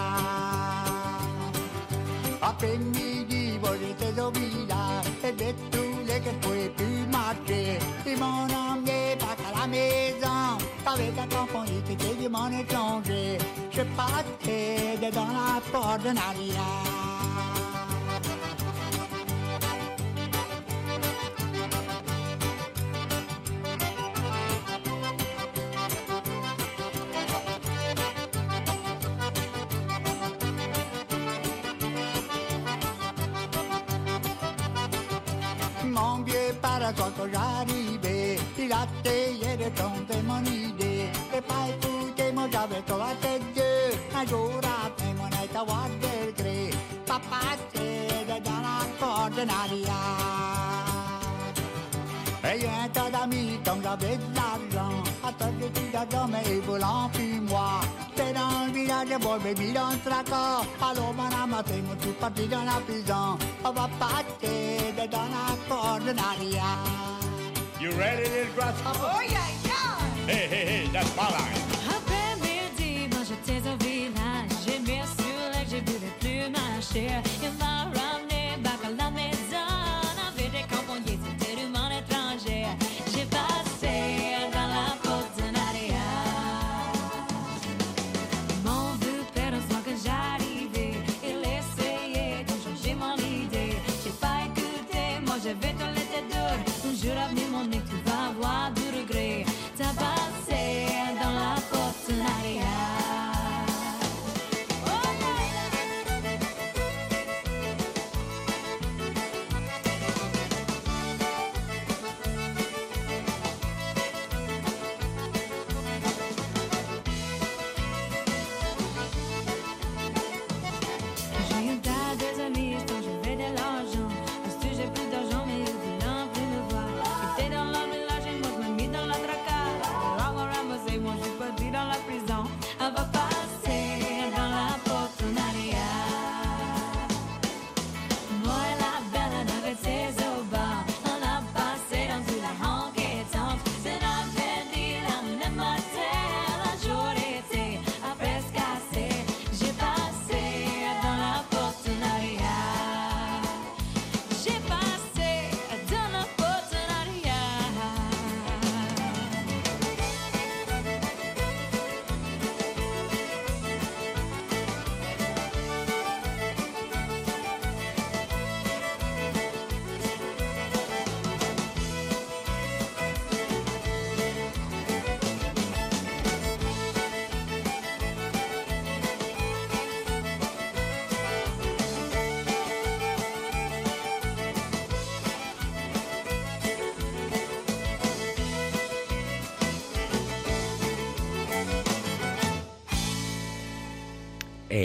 Appendi 2.39 3.25
di 3.25 3.57
volete 3.59 4.13
dovila 4.13 5.01
e 5.21 5.33
dettule 5.33 6.19
che 6.21 6.31
puoi 6.39 6.69
più 6.75 7.07
marche 7.09 7.79
Di 8.03 8.15
mon 8.15 8.49
homme 8.49 8.83
n'est 8.83 9.17
pas 9.17 9.35
qu'à 9.35 9.59
la 9.59 9.67
maison. 9.67 10.57
T'avais 10.83 11.11
ta 11.15 11.27
compagnie 11.35 11.81
qui 11.85 11.95
du 11.95 12.29
monde 12.29 12.53
étranger 12.53 13.37
Je 13.71 13.81
partais 13.95 14.97
dans 15.11 15.27
la 15.27 15.59
porte 15.71 16.03
de 16.03 16.13
žádný 37.27 37.97
by, 37.97 38.39
ty 38.55 38.69
za 38.69 38.87
ty 39.03 39.39
jede 39.41 39.69
tom 39.71 40.05
demonidy, 40.07 41.11
te 41.31 41.41
pai 41.41 41.73
tu 41.81 42.11
te 42.15 42.31
mo 42.31 42.47
jave 42.47 42.81
to 42.87 43.01
a 43.01 43.11
te 43.21 43.39
dě, 43.53 43.91
na 44.13 44.23
jura 44.23 44.89
te 44.95 45.13
mo 45.13 45.27
ne 45.29 45.47
ta 45.53 45.63
wa 45.63 45.87
del 45.99 46.71
papa 47.05 47.57
te 47.73 48.07
da 48.27 48.39
da 48.39 48.55
la 48.61 48.77
coordinaria. 48.99 49.99
Et 52.51 52.65
un 52.65 52.87
tas 52.89 53.09
d'amis 53.11 53.59
comme 53.65 53.81
j'avais 53.83 54.17
de 54.17 54.29
l'argent, 54.35 55.03
à 55.27 55.31
toi 55.33 55.47
que 55.59 55.67
tu 55.79 55.85
d'argent 55.91 56.27
mais 56.27 56.59
voulant 56.65 57.09
puis 57.13 57.39
moi. 57.41 57.81
T'es 58.15 58.33
dans 58.33 58.65
le 58.65 58.71
village, 58.71 59.19
boy 59.19 59.39
baby 59.43 59.73
dans 59.73 59.91
le 59.91 59.99
tracas, 60.05 60.61
alors 60.81 61.13
madame, 61.13 61.61
t'es 61.65 61.81
mon 61.81 61.95
tout 61.95 62.15
parti 62.19 62.47
dans 62.47 62.63
la 62.63 62.79
prison, 62.87 63.37
on 63.63 63.71
va 63.71 63.89
dans 65.07 65.29
la 65.35 65.55
coordinaria. 65.67 67.08
You 67.79 67.91
ready, 67.91 68.27
little 68.27 68.53
grasshopper? 68.55 68.99
Oh, 69.01 69.21
yeah, 69.21 69.47
yeah! 69.63 70.27
Hey, 70.27 70.47
hey, 70.47 70.65
hey, 70.65 70.89
that's 70.91 71.15
my 71.15 71.29
line. 71.29 71.55
Après-midi, 71.87 73.07
moi 73.09 73.23
j'étais 73.23 73.61
au 73.69 73.77
village, 73.77 74.51
j'ai 74.67 74.79
bien 74.79 75.05
sûr 75.05 75.49
que 75.53 75.69
je 75.69 75.77
voulais 75.89 76.13
plus 76.19 76.49
marcher. 76.51 77.23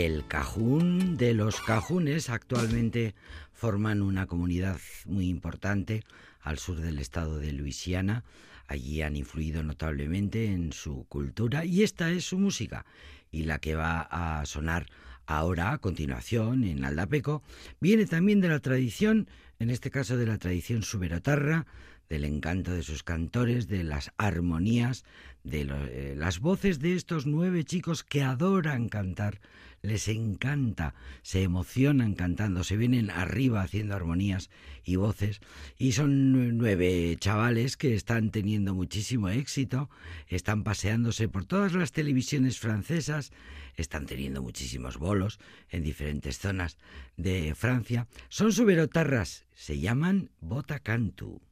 El 0.05 0.27
cajún 0.27 1.17
de 1.17 1.33
los 1.33 1.59
cajunes 1.61 2.29
actualmente 2.29 3.15
forman 3.53 4.03
una 4.03 4.27
comunidad 4.27 4.79
muy 5.07 5.27
importante 5.29 6.03
al 6.41 6.59
sur 6.59 6.79
del 6.79 6.99
estado 6.99 7.39
de 7.39 7.51
Luisiana. 7.51 8.23
Allí 8.67 9.01
han 9.01 9.15
influido 9.15 9.63
notablemente 9.63 10.45
en 10.45 10.73
su 10.73 11.07
cultura 11.07 11.65
y 11.65 11.81
esta 11.81 12.11
es 12.11 12.23
su 12.25 12.37
música. 12.37 12.85
Y 13.31 13.45
la 13.45 13.57
que 13.57 13.73
va 13.73 14.01
a 14.01 14.45
sonar 14.45 14.85
ahora 15.25 15.71
a 15.71 15.79
continuación 15.79 16.65
en 16.65 16.85
Aldapeco 16.85 17.41
viene 17.79 18.05
también 18.05 18.41
de 18.41 18.49
la 18.49 18.59
tradición, 18.59 19.27
en 19.57 19.71
este 19.71 19.89
caso 19.89 20.17
de 20.17 20.27
la 20.27 20.37
tradición 20.37 20.83
suberotarra, 20.83 21.65
del 22.09 22.25
encanto 22.25 22.73
de 22.73 22.83
sus 22.83 23.01
cantores, 23.01 23.67
de 23.67 23.83
las 23.83 24.11
armonías, 24.17 25.03
de 25.45 25.61
eh, 25.61 26.15
las 26.17 26.39
voces 26.39 26.79
de 26.79 26.95
estos 26.95 27.25
nueve 27.25 27.63
chicos 27.63 28.03
que 28.03 28.23
adoran 28.23 28.89
cantar, 28.89 29.39
les 29.83 30.07
encanta, 30.07 30.95
se 31.21 31.43
emocionan 31.43 32.15
cantando, 32.15 32.63
se 32.63 32.75
vienen 32.75 33.11
arriba 33.11 33.61
haciendo 33.61 33.95
armonías 33.95 34.49
y 34.83 34.95
voces, 34.95 35.41
y 35.77 35.91
son 35.91 36.57
nueve 36.57 37.15
chavales 37.19 37.77
que 37.77 37.93
están 37.93 38.31
teniendo 38.31 38.73
muchísimo 38.73 39.29
éxito, 39.29 39.89
están 40.27 40.63
paseándose 40.63 41.29
por 41.29 41.45
todas 41.45 41.73
las 41.73 41.91
televisiones 41.91 42.57
francesas, 42.57 43.31
están 43.75 44.07
teniendo 44.07 44.41
muchísimos 44.41 44.97
bolos 44.97 45.39
en 45.69 45.83
diferentes 45.83 46.39
zonas 46.39 46.77
de 47.17 47.53
Francia, 47.53 48.07
son 48.29 48.51
suberotarras, 48.51 49.45
se 49.53 49.79
llaman 49.79 50.31
Botacantu. 50.41 51.44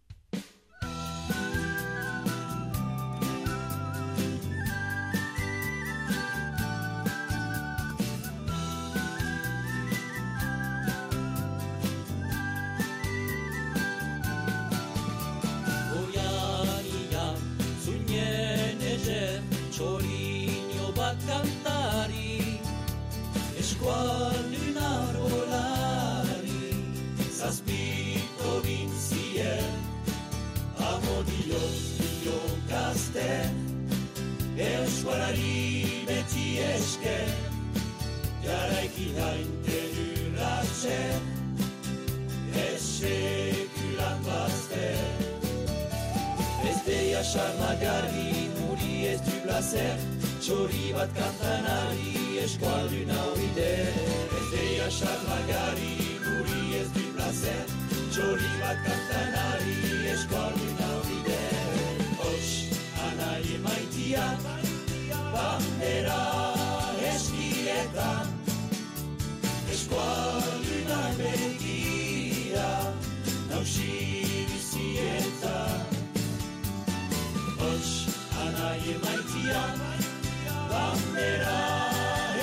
Emaitia, 79.49 80.57
bandera 80.71 81.59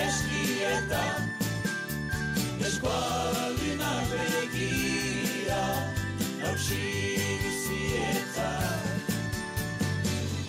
eskietan 0.07 1.31
Eskualdunak 2.69 4.13
begira, 4.13 5.65
nausi 6.43 6.83
bizietan 7.45 8.71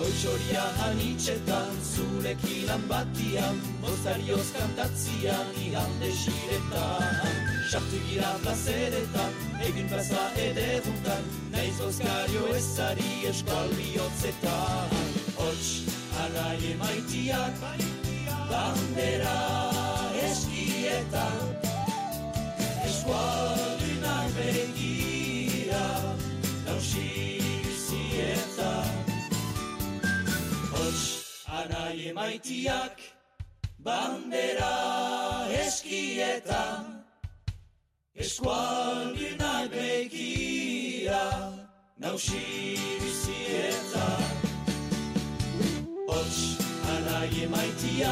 Hoitxoria 0.01 0.63
anitxetan, 0.87 1.75
zurekin 1.85 2.69
batian, 2.89 3.59
Mozarioz 3.83 4.47
kantatzian, 4.55 5.51
igande 5.61 6.09
xiretan. 6.09 7.37
Sartu 7.69 7.99
gira 8.09 8.31
plazeretan, 8.41 9.37
egin 9.61 9.87
plaza 9.87 10.25
ederuntan, 10.47 11.29
Naiz 11.53 11.77
Oskario 11.85 12.49
ezari 12.57 13.13
eskal 13.29 13.69
bihotzetan. 13.77 14.97
Hots, 15.37 15.90
anai 16.31 16.71
emaitiak, 16.71 17.55
bandera 18.49 19.39
eskietan, 20.27 21.39
Eskualdunak 22.87 24.31
begira, 24.37 25.87
nausi 26.65 27.39
bizietan. 27.65 28.91
Hots, 30.71 31.03
anai 31.47 31.99
emaitiak, 32.11 33.01
bandera 33.79 34.75
eskietan, 35.65 37.03
eskualdunak 38.15 39.71
begira, 39.71 41.25
nausi 41.99 42.71
hala 46.85 47.25
je 47.33 47.47
maitia 47.47 48.11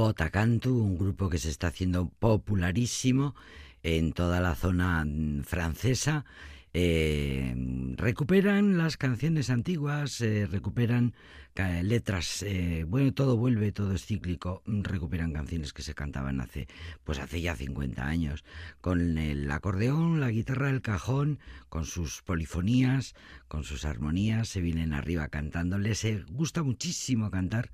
Botacantu, 0.00 0.72
un 0.80 0.96
grupo 0.96 1.28
que 1.28 1.36
se 1.36 1.50
está 1.50 1.66
haciendo 1.68 2.08
popularísimo 2.08 3.34
en 3.82 4.12
toda 4.14 4.40
la 4.40 4.54
zona 4.54 5.04
mm, 5.04 5.42
francesa. 5.42 6.24
Eh, 6.72 7.54
recuperan 7.98 8.78
las 8.78 8.96
canciones 8.96 9.50
antiguas, 9.50 10.20
eh, 10.22 10.46
recuperan 10.46 11.12
ca- 11.52 11.82
letras, 11.82 12.42
eh, 12.44 12.84
bueno, 12.88 13.12
todo 13.12 13.36
vuelve, 13.36 13.72
todo 13.72 13.92
es 13.92 14.06
cíclico, 14.06 14.62
mm, 14.64 14.84
recuperan 14.84 15.34
canciones 15.34 15.74
que 15.74 15.82
se 15.82 15.92
cantaban 15.94 16.40
hace, 16.40 16.66
pues 17.04 17.18
hace 17.18 17.42
ya 17.42 17.54
50 17.54 18.06
años, 18.06 18.42
con 18.80 19.18
el 19.18 19.50
acordeón, 19.50 20.18
la 20.20 20.30
guitarra, 20.30 20.70
el 20.70 20.80
cajón, 20.80 21.40
con 21.68 21.84
sus 21.84 22.22
polifonías, 22.22 23.14
con 23.48 23.64
sus 23.64 23.84
armonías, 23.84 24.48
se 24.48 24.62
vienen 24.62 24.94
arriba 24.94 25.28
cantando, 25.28 25.76
les 25.76 26.04
eh, 26.04 26.24
gusta 26.30 26.62
muchísimo 26.62 27.30
cantar 27.30 27.70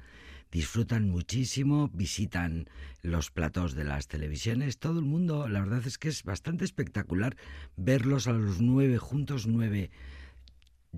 disfrutan 0.50 1.09
muchísimo, 1.09 1.90
visitan 1.92 2.68
los 3.02 3.30
platós 3.30 3.74
de 3.74 3.85
las 3.85 4.09
televisiones, 4.09 4.78
todo 4.78 5.00
el 5.00 5.04
mundo, 5.04 5.48
la 5.48 5.61
verdad 5.61 5.87
es 5.87 5.98
que 5.98 6.09
es 6.09 6.22
bastante 6.22 6.64
espectacular 6.64 7.37
verlos 7.76 8.26
a 8.26 8.32
los 8.32 8.61
nueve 8.61 8.98
juntos, 8.98 9.46
nueve 9.46 9.90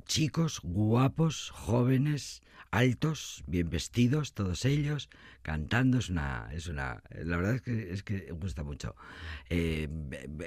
chicos 0.06 0.61
guapos, 0.62 1.50
jóvenes, 1.50 2.42
altos, 2.70 3.42
bien 3.46 3.70
vestidos, 3.70 4.34
todos 4.34 4.64
ellos, 4.64 5.08
cantando, 5.42 5.98
es 5.98 6.11
una, 6.11 6.48
es 6.52 6.66
una, 6.66 7.02
la 7.11 7.37
verdad 7.37 7.54
es 7.56 7.62
que, 7.62 7.92
es 7.92 8.02
que 8.02 8.32
gusta 8.32 8.62
mucho. 8.62 8.94
Eh, 9.48 9.88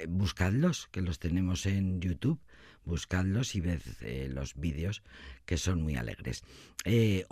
buscadlos, 0.08 0.88
que 0.92 1.02
los 1.02 1.20
tenemos 1.20 1.66
en 1.66 2.00
YouTube, 2.00 2.40
buscadlos 2.86 3.56
y 3.56 3.62
ved 3.62 3.82
eh, 4.02 4.30
los 4.32 4.56
vídeos 4.56 5.04
que 5.46 5.58
son 5.58 5.82
muy 5.82 5.96
alegres. 5.96 6.44
Eh, 6.86 7.26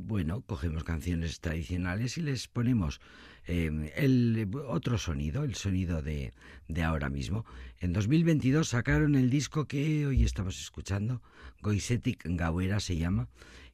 bueno, 0.00 0.42
cogemos 0.42 0.84
canciones 0.84 1.40
tradicionales 1.40 2.18
y 2.18 2.22
les 2.22 2.48
ponemos 2.48 3.00
eh, 3.46 3.92
el 3.96 4.50
otro 4.66 4.98
sonido, 4.98 5.44
el 5.44 5.54
sonido 5.54 6.02
de, 6.02 6.32
de 6.68 6.82
ahora 6.82 7.10
mismo. 7.10 7.44
En 7.78 7.92
2022 7.92 8.68
sacaron 8.68 9.14
el 9.14 9.30
disco 9.30 9.66
que 9.66 10.06
hoy 10.06 10.24
estamos 10.24 10.60
escuchando, 10.60 11.22
Goisetik 11.60 12.22
Gauera 12.24 12.80
se 12.80 12.96
llama, 12.96 13.28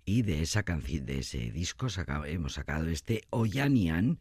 y 0.04 0.22
de 0.22 0.42
esa 0.42 0.62
canción, 0.64 1.06
de 1.06 1.20
ese 1.20 1.52
disco 1.52 1.86
hemos 2.26 2.54
sacado 2.54 2.88
este 2.88 3.22
Oyanian 3.30 4.18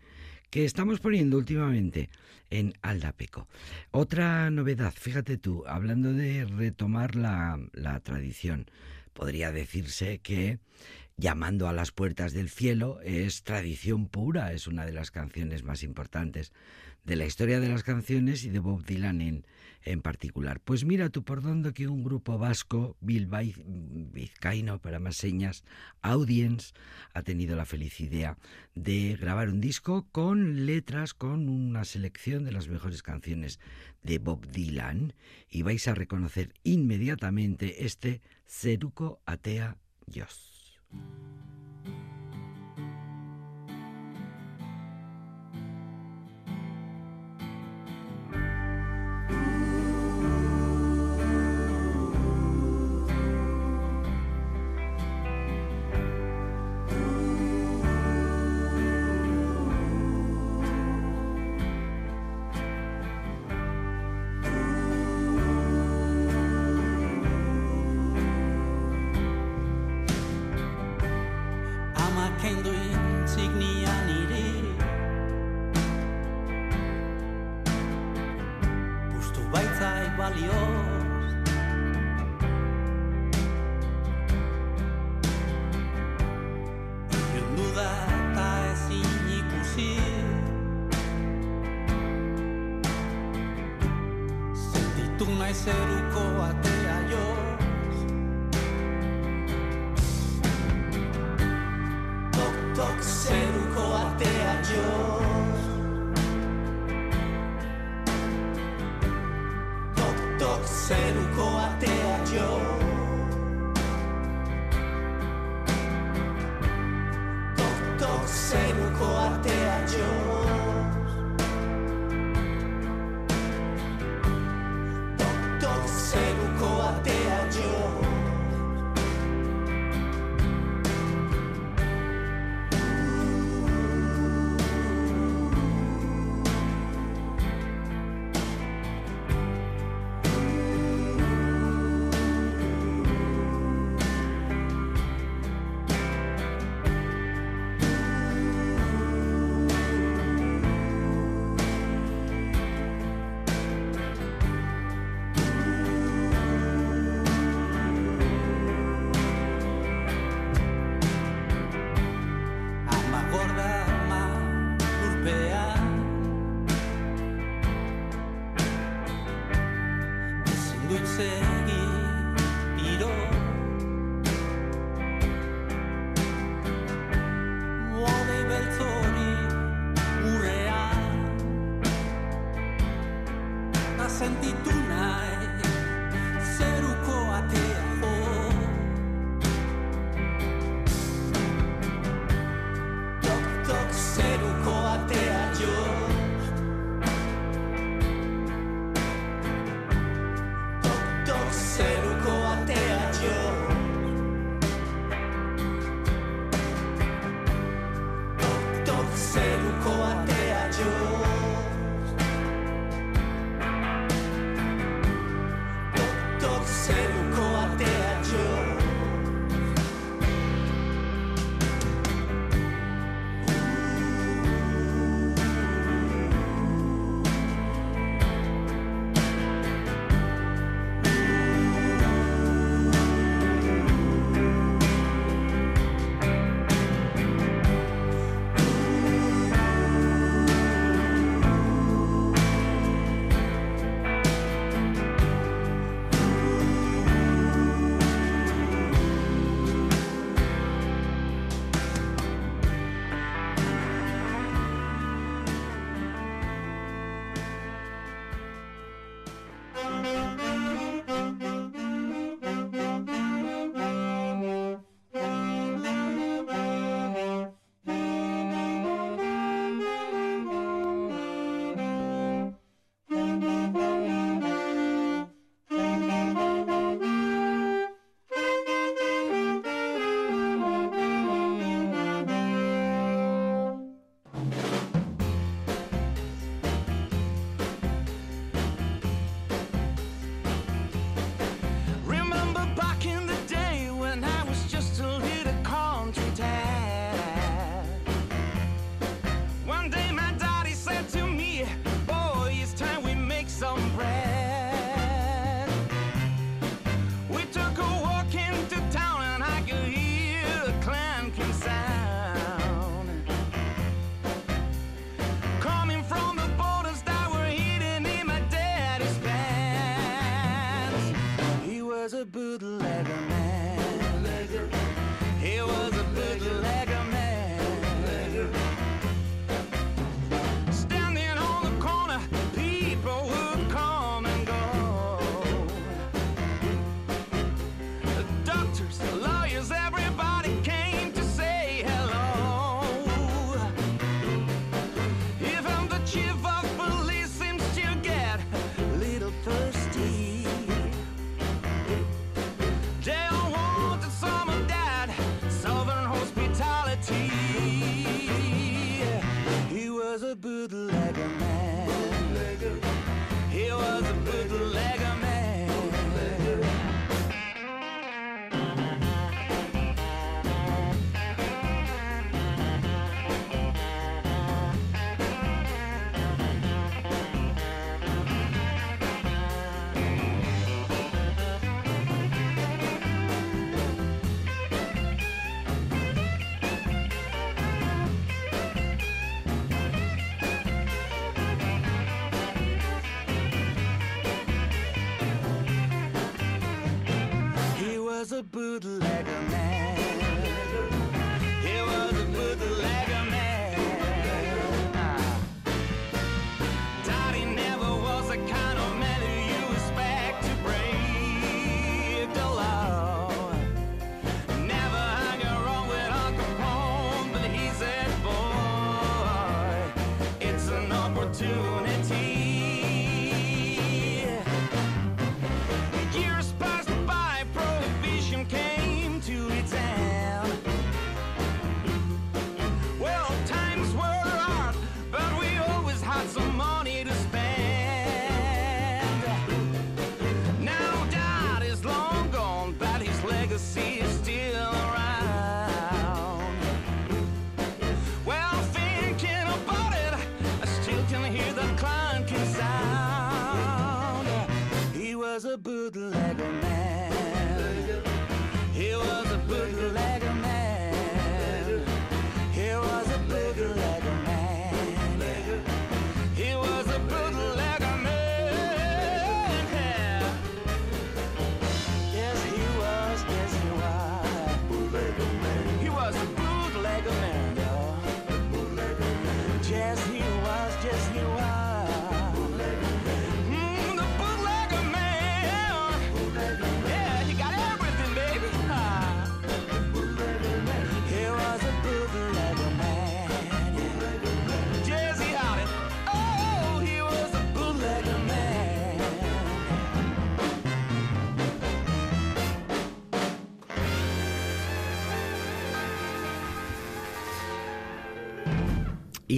que 0.49 0.65
estamos 0.65 0.99
poniendo 0.99 1.37
últimamente 1.37 2.09
en 2.49 2.73
Aldapeco. 2.81 3.47
Otra 3.91 4.49
novedad, 4.49 4.93
fíjate 4.93 5.37
tú, 5.37 5.63
hablando 5.67 6.13
de 6.13 6.45
retomar 6.45 7.15
la, 7.15 7.59
la 7.73 7.99
tradición, 7.99 8.65
podría 9.13 9.51
decirse 9.51 10.19
que 10.19 10.59
Llamando 11.19 11.67
a 11.67 11.73
las 11.73 11.91
puertas 11.91 12.31
del 12.31 12.49
cielo 12.49 13.01
es 13.03 13.43
tradición 13.43 14.07
pura, 14.07 14.53
es 14.53 14.67
una 14.67 14.85
de 14.85 14.93
las 14.93 15.11
canciones 15.11 15.63
más 15.63 15.83
importantes 15.83 16.53
de 17.03 17.15
la 17.15 17.25
historia 17.25 17.59
de 17.59 17.69
las 17.69 17.83
canciones 17.83 18.43
y 18.43 18.49
de 18.49 18.59
Bob 18.59 18.85
Dylan 18.85 19.21
en, 19.21 19.45
en 19.83 20.01
particular. 20.01 20.59
Pues 20.59 20.85
mira 20.85 21.09
tú 21.09 21.23
por 21.23 21.41
dónde 21.41 21.73
que 21.73 21.87
un 21.87 22.03
grupo 22.03 22.37
vasco, 22.37 22.97
Bilbao 22.99 23.43
Vizcaíno 23.65 24.79
para 24.79 24.99
más 24.99 25.15
señas, 25.15 25.63
Audience, 26.01 26.73
ha 27.13 27.23
tenido 27.23 27.55
la 27.55 27.65
feliz 27.65 27.99
idea 27.99 28.37
de 28.75 29.17
grabar 29.19 29.49
un 29.49 29.61
disco 29.61 30.07
con 30.11 30.65
letras, 30.65 31.13
con 31.13 31.49
una 31.49 31.85
selección 31.85 32.43
de 32.43 32.51
las 32.51 32.67
mejores 32.67 33.01
canciones 33.01 33.59
de 34.03 34.19
Bob 34.19 34.47
Dylan 34.47 35.13
y 35.49 35.61
vais 35.63 35.87
a 35.87 35.95
reconocer 35.95 36.53
inmediatamente 36.63 37.85
este 37.85 38.21
Ceruco 38.45 39.21
Atea 39.25 39.77
Yos. 40.07 40.79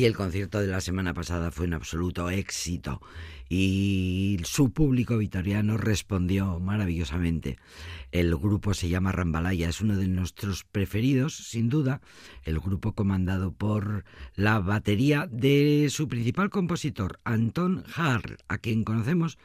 El 0.05 0.15
concierto 0.15 0.59
de 0.59 0.67
la 0.67 0.81
semana 0.81 1.13
pasada 1.13 1.51
fue 1.51 1.67
un 1.67 1.75
absoluto 1.75 2.31
éxito 2.31 3.01
y 3.47 4.39
su 4.45 4.71
público 4.71 5.17
vitoriano 5.17 5.77
respondió 5.77 6.59
maravillosamente. 6.59 7.59
El 8.11 8.35
grupo 8.35 8.73
se 8.73 8.89
llama 8.89 9.11
Rambalaya, 9.11 9.69
es 9.69 9.79
uno 9.79 9.95
de 9.95 10.07
nuestros 10.07 10.63
preferidos, 10.63 11.35
sin 11.35 11.69
duda, 11.69 12.01
el 12.43 12.59
grupo 12.59 12.93
comandado 12.93 13.51
por 13.51 14.03
la 14.33 14.59
batería 14.59 15.27
de 15.31 15.87
su 15.91 16.07
principal 16.07 16.49
compositor, 16.49 17.19
Anton 17.23 17.83
Harl, 17.95 18.37
a 18.47 18.57
quien 18.57 18.83
conocemos 18.83 19.37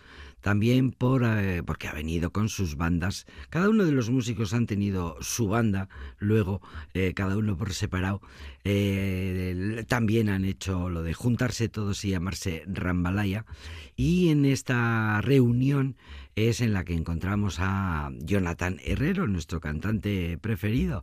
también 0.47 0.93
por, 0.93 1.25
eh, 1.25 1.65
porque 1.67 1.89
ha 1.89 1.93
venido 1.93 2.31
con 2.31 2.49
sus 2.49 2.77
bandas. 2.77 3.27
Cada 3.51 3.69
uno 3.69 3.85
de 3.85 3.91
los 3.91 4.11
músicos 4.11 4.55
han 4.55 4.69
tenido 4.69 5.17
su 5.21 5.49
banda, 5.49 5.89
luego 6.21 6.63
eh, 6.95 7.15
cada 7.17 7.37
uno 7.37 7.57
por 7.57 7.73
separado. 7.73 8.21
eh, 8.63 9.85
también 9.89 10.29
han 10.29 10.45
hecho 10.45 10.89
lo 10.89 11.03
de 11.03 11.15
juntarse 11.15 11.69
todos 11.69 12.05
y 12.05 12.11
llamarse 12.11 12.63
Rambalaya. 12.69 13.45
Y 13.97 14.29
en 14.29 14.45
esta 14.45 15.21
reunión 15.21 15.97
es 16.37 16.61
en 16.61 16.75
la 16.75 16.85
que 16.85 16.93
encontramos 16.93 17.57
a 17.61 18.11
Jonathan 18.19 18.79
Herrero, 18.85 19.27
nuestro 19.27 19.59
cantante 19.59 20.37
preferido 20.37 21.03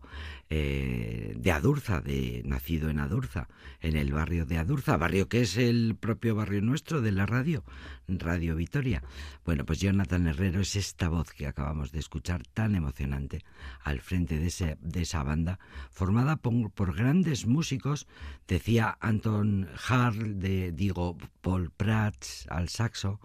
eh, 0.51 1.33
de 1.35 1.51
Adurza, 1.51 2.01
de, 2.01 2.43
nacido 2.45 2.91
en 2.91 2.99
Adurza, 2.99 3.47
en 3.81 3.95
el 3.95 4.13
barrio 4.13 4.45
de 4.45 4.59
Adurza, 4.59 4.95
barrio 4.95 5.27
que 5.27 5.41
es 5.41 5.57
el 5.57 5.95
propio 5.99 6.35
barrio 6.35 6.61
nuestro 6.61 7.01
de 7.01 7.11
la 7.11 7.25
radio, 7.25 7.63
Radio 8.07 8.55
Vitoria. 8.55 9.01
Bueno, 9.43 9.65
pues 9.65 9.79
Jonathan 9.79 10.27
Herrero 10.27 10.61
es 10.61 10.75
esta 10.75 11.09
voz 11.09 11.31
que 11.31 11.47
acabamos 11.47 11.91
de 11.91 11.97
escuchar 11.97 12.43
tan 12.53 12.75
emocionante 12.75 13.43
al 13.81 14.01
frente 14.01 14.37
de, 14.37 14.45
ese, 14.45 14.77
de 14.81 15.01
esa 15.01 15.23
banda, 15.23 15.57
formada 15.89 16.35
por, 16.35 16.95
grandes 16.95 17.47
músicos, 17.47 18.05
decía 18.47 18.99
Anton 19.01 19.67
Harl, 19.89 20.39
de, 20.39 20.71
digo, 20.71 21.17
Paul 21.41 21.71
Prats 21.71 22.45
al 22.51 22.69
saxo, 22.69 23.19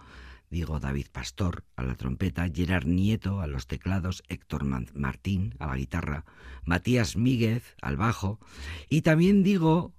digo 0.51 0.81
David 0.81 1.07
Pastor 1.13 1.65
a 1.77 1.83
la 1.83 1.95
trompeta, 1.95 2.49
Gerard 2.53 2.87
Nieto 2.87 3.41
a 3.41 3.47
los 3.47 3.67
teclados, 3.67 4.23
Héctor 4.29 4.65
Martín 4.95 5.55
a 5.59 5.67
la 5.67 5.77
guitarra, 5.77 6.25
Matías 6.65 7.17
Míguez 7.17 7.77
al 7.83 7.97
bajo 7.97 8.39
y 8.89 9.03
también 9.03 9.43
digo, 9.43 9.93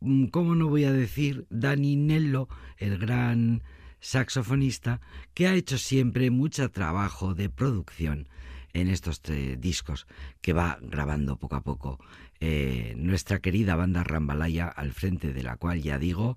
mm, 0.00 0.26
¿cómo 0.26 0.54
no 0.54 0.68
voy 0.68 0.84
a 0.84 0.92
decir, 0.92 1.46
Dani 1.50 1.96
Nello, 1.96 2.48
el 2.78 2.98
gran 2.98 3.62
saxofonista, 4.00 5.00
que 5.32 5.46
ha 5.46 5.54
hecho 5.54 5.78
siempre 5.78 6.30
mucho 6.30 6.70
trabajo 6.70 7.34
de 7.34 7.48
producción 7.48 8.28
en 8.74 8.88
estos 8.88 9.22
eh, 9.28 9.56
discos 9.58 10.06
que 10.42 10.52
va 10.52 10.78
grabando 10.82 11.38
poco 11.38 11.56
a 11.56 11.62
poco 11.62 11.98
eh, 12.40 12.94
nuestra 12.96 13.40
querida 13.40 13.76
banda 13.76 14.04
Rambalaya, 14.04 14.68
al 14.68 14.92
frente 14.92 15.32
de 15.32 15.42
la 15.42 15.56
cual 15.56 15.82
ya 15.82 15.98
digo, 15.98 16.36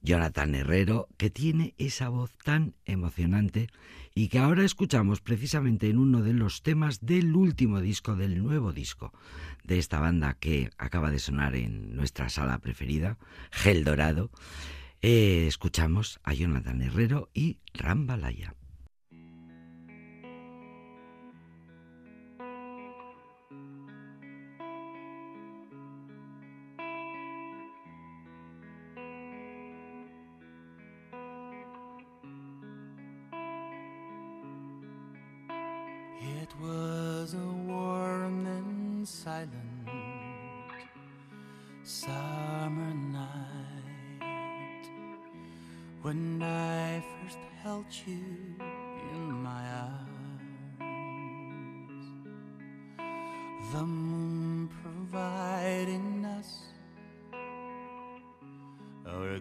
Jonathan 0.00 0.54
Herrero, 0.54 1.08
que 1.16 1.30
tiene 1.30 1.74
esa 1.78 2.08
voz 2.08 2.36
tan 2.44 2.74
emocionante 2.84 3.68
y 4.14 4.28
que 4.28 4.38
ahora 4.38 4.64
escuchamos 4.64 5.20
precisamente 5.20 5.88
en 5.88 5.98
uno 5.98 6.22
de 6.22 6.32
los 6.32 6.62
temas 6.62 7.00
del 7.00 7.34
último 7.34 7.80
disco, 7.80 8.16
del 8.16 8.42
nuevo 8.42 8.72
disco 8.72 9.12
de 9.64 9.78
esta 9.78 10.00
banda 10.00 10.34
que 10.34 10.70
acaba 10.78 11.10
de 11.10 11.18
sonar 11.18 11.54
en 11.54 11.94
nuestra 11.94 12.28
sala 12.28 12.58
preferida, 12.58 13.18
Gel 13.50 13.84
Dorado. 13.84 14.30
Eh, 15.00 15.46
escuchamos 15.46 16.20
a 16.24 16.34
Jonathan 16.34 16.82
Herrero 16.82 17.30
y 17.32 17.58
Rambalaya. 17.74 18.54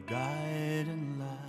Guiding 0.08 1.20
light 1.20 1.42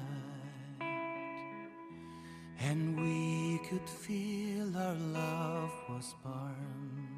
and 2.61 3.01
we 3.01 3.59
could 3.69 3.89
feel 3.89 4.77
our 4.77 4.95
love 4.95 5.73
was 5.89 6.15
born. 6.23 7.13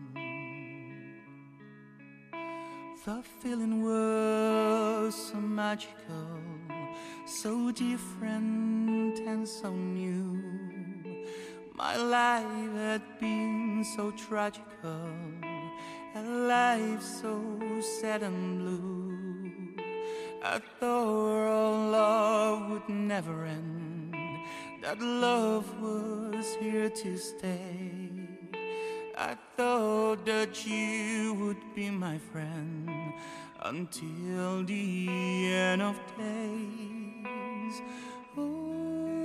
The 3.05 3.23
feeling 3.41 3.85
was 3.85 5.15
so 5.15 5.37
magical, 5.37 6.41
so 7.27 7.71
different 7.71 9.19
and 9.19 9.47
so 9.47 9.71
new. 9.71 10.41
My 11.75 11.97
life 11.97 12.73
had 12.77 13.03
been 13.21 13.85
so 13.97 14.11
tragical, 14.13 15.11
a 16.15 16.23
life 16.23 17.03
so 17.03 17.35
sad 18.01 18.23
and 18.23 18.59
blue. 18.61 18.94
I 20.47 20.61
thought 20.79 21.47
our 21.49 21.91
love 21.91 22.69
would 22.69 22.89
never 22.91 23.47
end, 23.47 24.15
that 24.83 25.01
love 25.01 25.65
was 25.81 26.55
here 26.61 26.91
to 26.91 27.17
stay. 27.17 28.11
I 29.17 29.39
thought 29.57 30.27
that 30.27 30.67
you 30.67 31.33
would 31.41 31.75
be 31.75 31.89
my 31.89 32.19
friend 32.19 32.91
until 33.63 34.65
the 34.65 35.09
end 35.51 35.81
of 35.81 35.99
days. 36.19 37.81
Only 38.37 39.17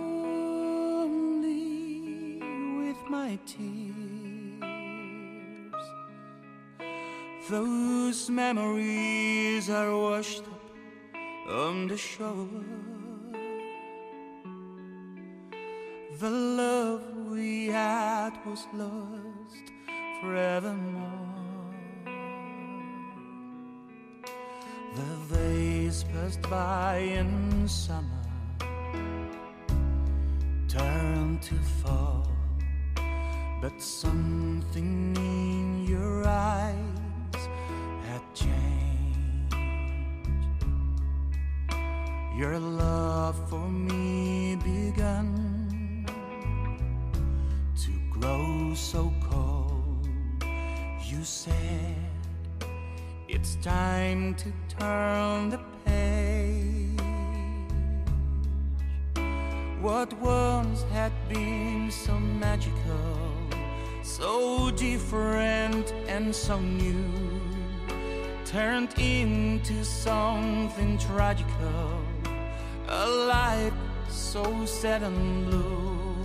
my 3.34 3.40
tears. 3.46 4.64
Those 7.50 8.30
memories 8.30 9.70
are 9.70 9.98
washed 9.98 10.44
up 10.44 10.72
on 11.50 11.88
the 11.88 11.98
shore. 11.98 12.48
The 16.20 16.30
love 16.30 17.04
we 17.32 17.68
had 17.68 18.34
was 18.46 18.66
lost 18.74 19.66
forevermore. 20.22 21.10
The 24.96 25.36
days 25.36 26.04
passed 26.04 26.42
by 26.44 26.98
in 26.98 27.68
summer, 27.68 28.26
turned 30.68 31.42
to 31.42 31.56
fall, 31.82 32.23
but 33.64 33.82
something 33.82 35.16
in 35.16 35.86
your 35.88 36.28
eyes 36.28 37.48
had 38.06 38.22
changed. 38.36 39.56
Your 42.38 42.60
love 42.60 43.40
for 43.50 43.66
me 43.70 44.58
began 44.58 46.06
to 47.84 47.92
grow 48.12 48.74
so 48.76 49.14
cold. 49.32 50.10
You 51.06 51.24
said 51.24 51.96
it's 53.30 53.56
time 53.62 54.36
to 54.44 54.52
turn 54.78 55.52
the 55.52 55.62
page. 55.86 57.00
What 59.84 60.12
once 60.20 60.84
had 60.94 61.14
been 61.28 61.92
so 61.92 62.18
magical, 62.18 63.53
so 64.04 64.70
different 64.72 65.94
and 66.08 66.36
so 66.36 66.60
new, 66.60 67.40
turned 68.46 68.94
into 69.00 69.84
something 69.84 70.98
tragical, 70.98 72.02
a 72.90 73.08
life 73.08 73.74
so 74.10 74.66
sad 74.66 75.04
and 75.04 75.46
blue. 75.46 76.16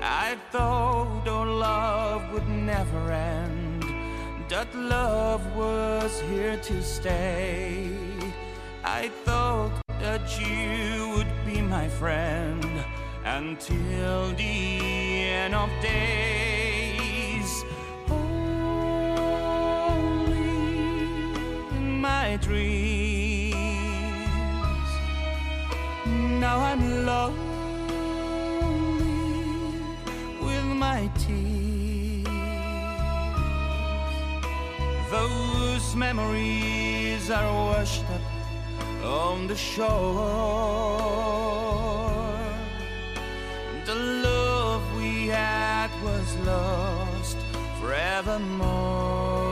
I 0.00 0.36
thought 0.50 1.28
our 1.28 1.46
love 1.46 2.32
would 2.32 2.48
never 2.48 3.12
end, 3.12 3.84
that 4.48 4.74
love 4.74 5.44
was 5.54 6.22
here 6.30 6.56
to 6.56 6.82
stay. 6.82 7.90
I 8.82 9.10
thought 9.26 9.70
that 10.00 10.40
you 10.40 11.16
would 11.16 11.32
be 11.44 11.60
my 11.60 11.86
friend 11.88 12.64
until 13.26 14.32
the 14.36 14.80
end 15.28 15.54
of 15.54 15.68
days. 15.82 16.37
My 22.28 22.36
dreams. 22.36 23.54
Now 26.44 26.58
I'm 26.70 26.82
lonely 27.06 27.38
with 30.46 30.66
my 30.86 31.00
tears. 31.22 32.26
Those 35.10 35.96
memories 35.96 37.30
are 37.30 37.50
washed 37.64 38.04
up 38.16 38.26
on 39.04 39.46
the 39.46 39.56
shore. 39.56 39.88
The 43.86 43.98
love 44.28 44.82
we 44.98 45.28
had 45.28 45.90
was 46.04 46.28
lost 46.50 47.38
forevermore. 47.80 49.47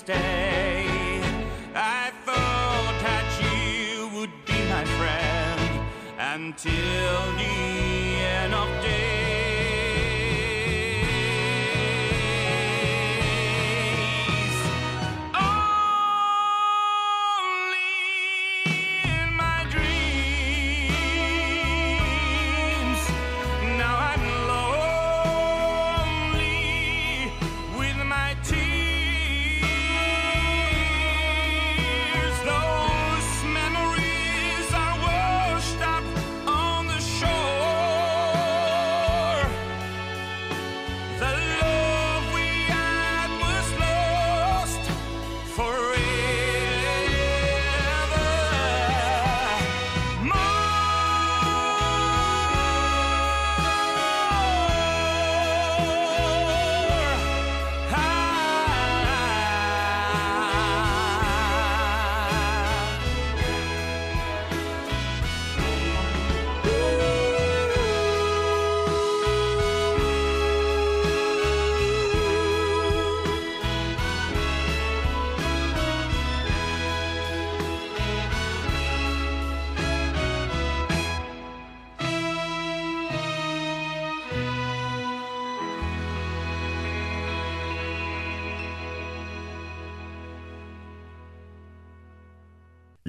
Stay. 0.00 0.39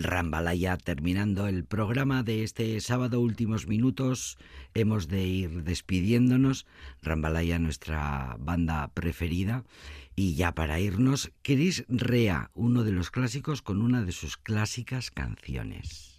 Rambalaya, 0.03 0.77
terminando 0.77 1.47
el 1.47 1.65
programa 1.65 2.23
de 2.23 2.43
este 2.43 2.79
sábado, 2.81 3.19
últimos 3.19 3.67
minutos, 3.67 4.37
hemos 4.73 5.07
de 5.07 5.23
ir 5.23 5.63
despidiéndonos. 5.63 6.65
Rambalaya, 7.01 7.59
nuestra 7.59 8.35
banda 8.39 8.87
preferida. 8.93 9.63
Y 10.15 10.35
ya 10.35 10.53
para 10.53 10.79
irnos, 10.79 11.31
Chris 11.41 11.85
Rea, 11.87 12.51
uno 12.53 12.83
de 12.83 12.91
los 12.91 13.11
clásicos 13.11 13.61
con 13.61 13.81
una 13.81 14.03
de 14.03 14.11
sus 14.11 14.37
clásicas 14.37 15.09
canciones. 15.11 16.10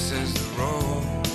this 0.00 0.12
is 0.12 0.32
the 0.32 0.62
road. 0.62 1.29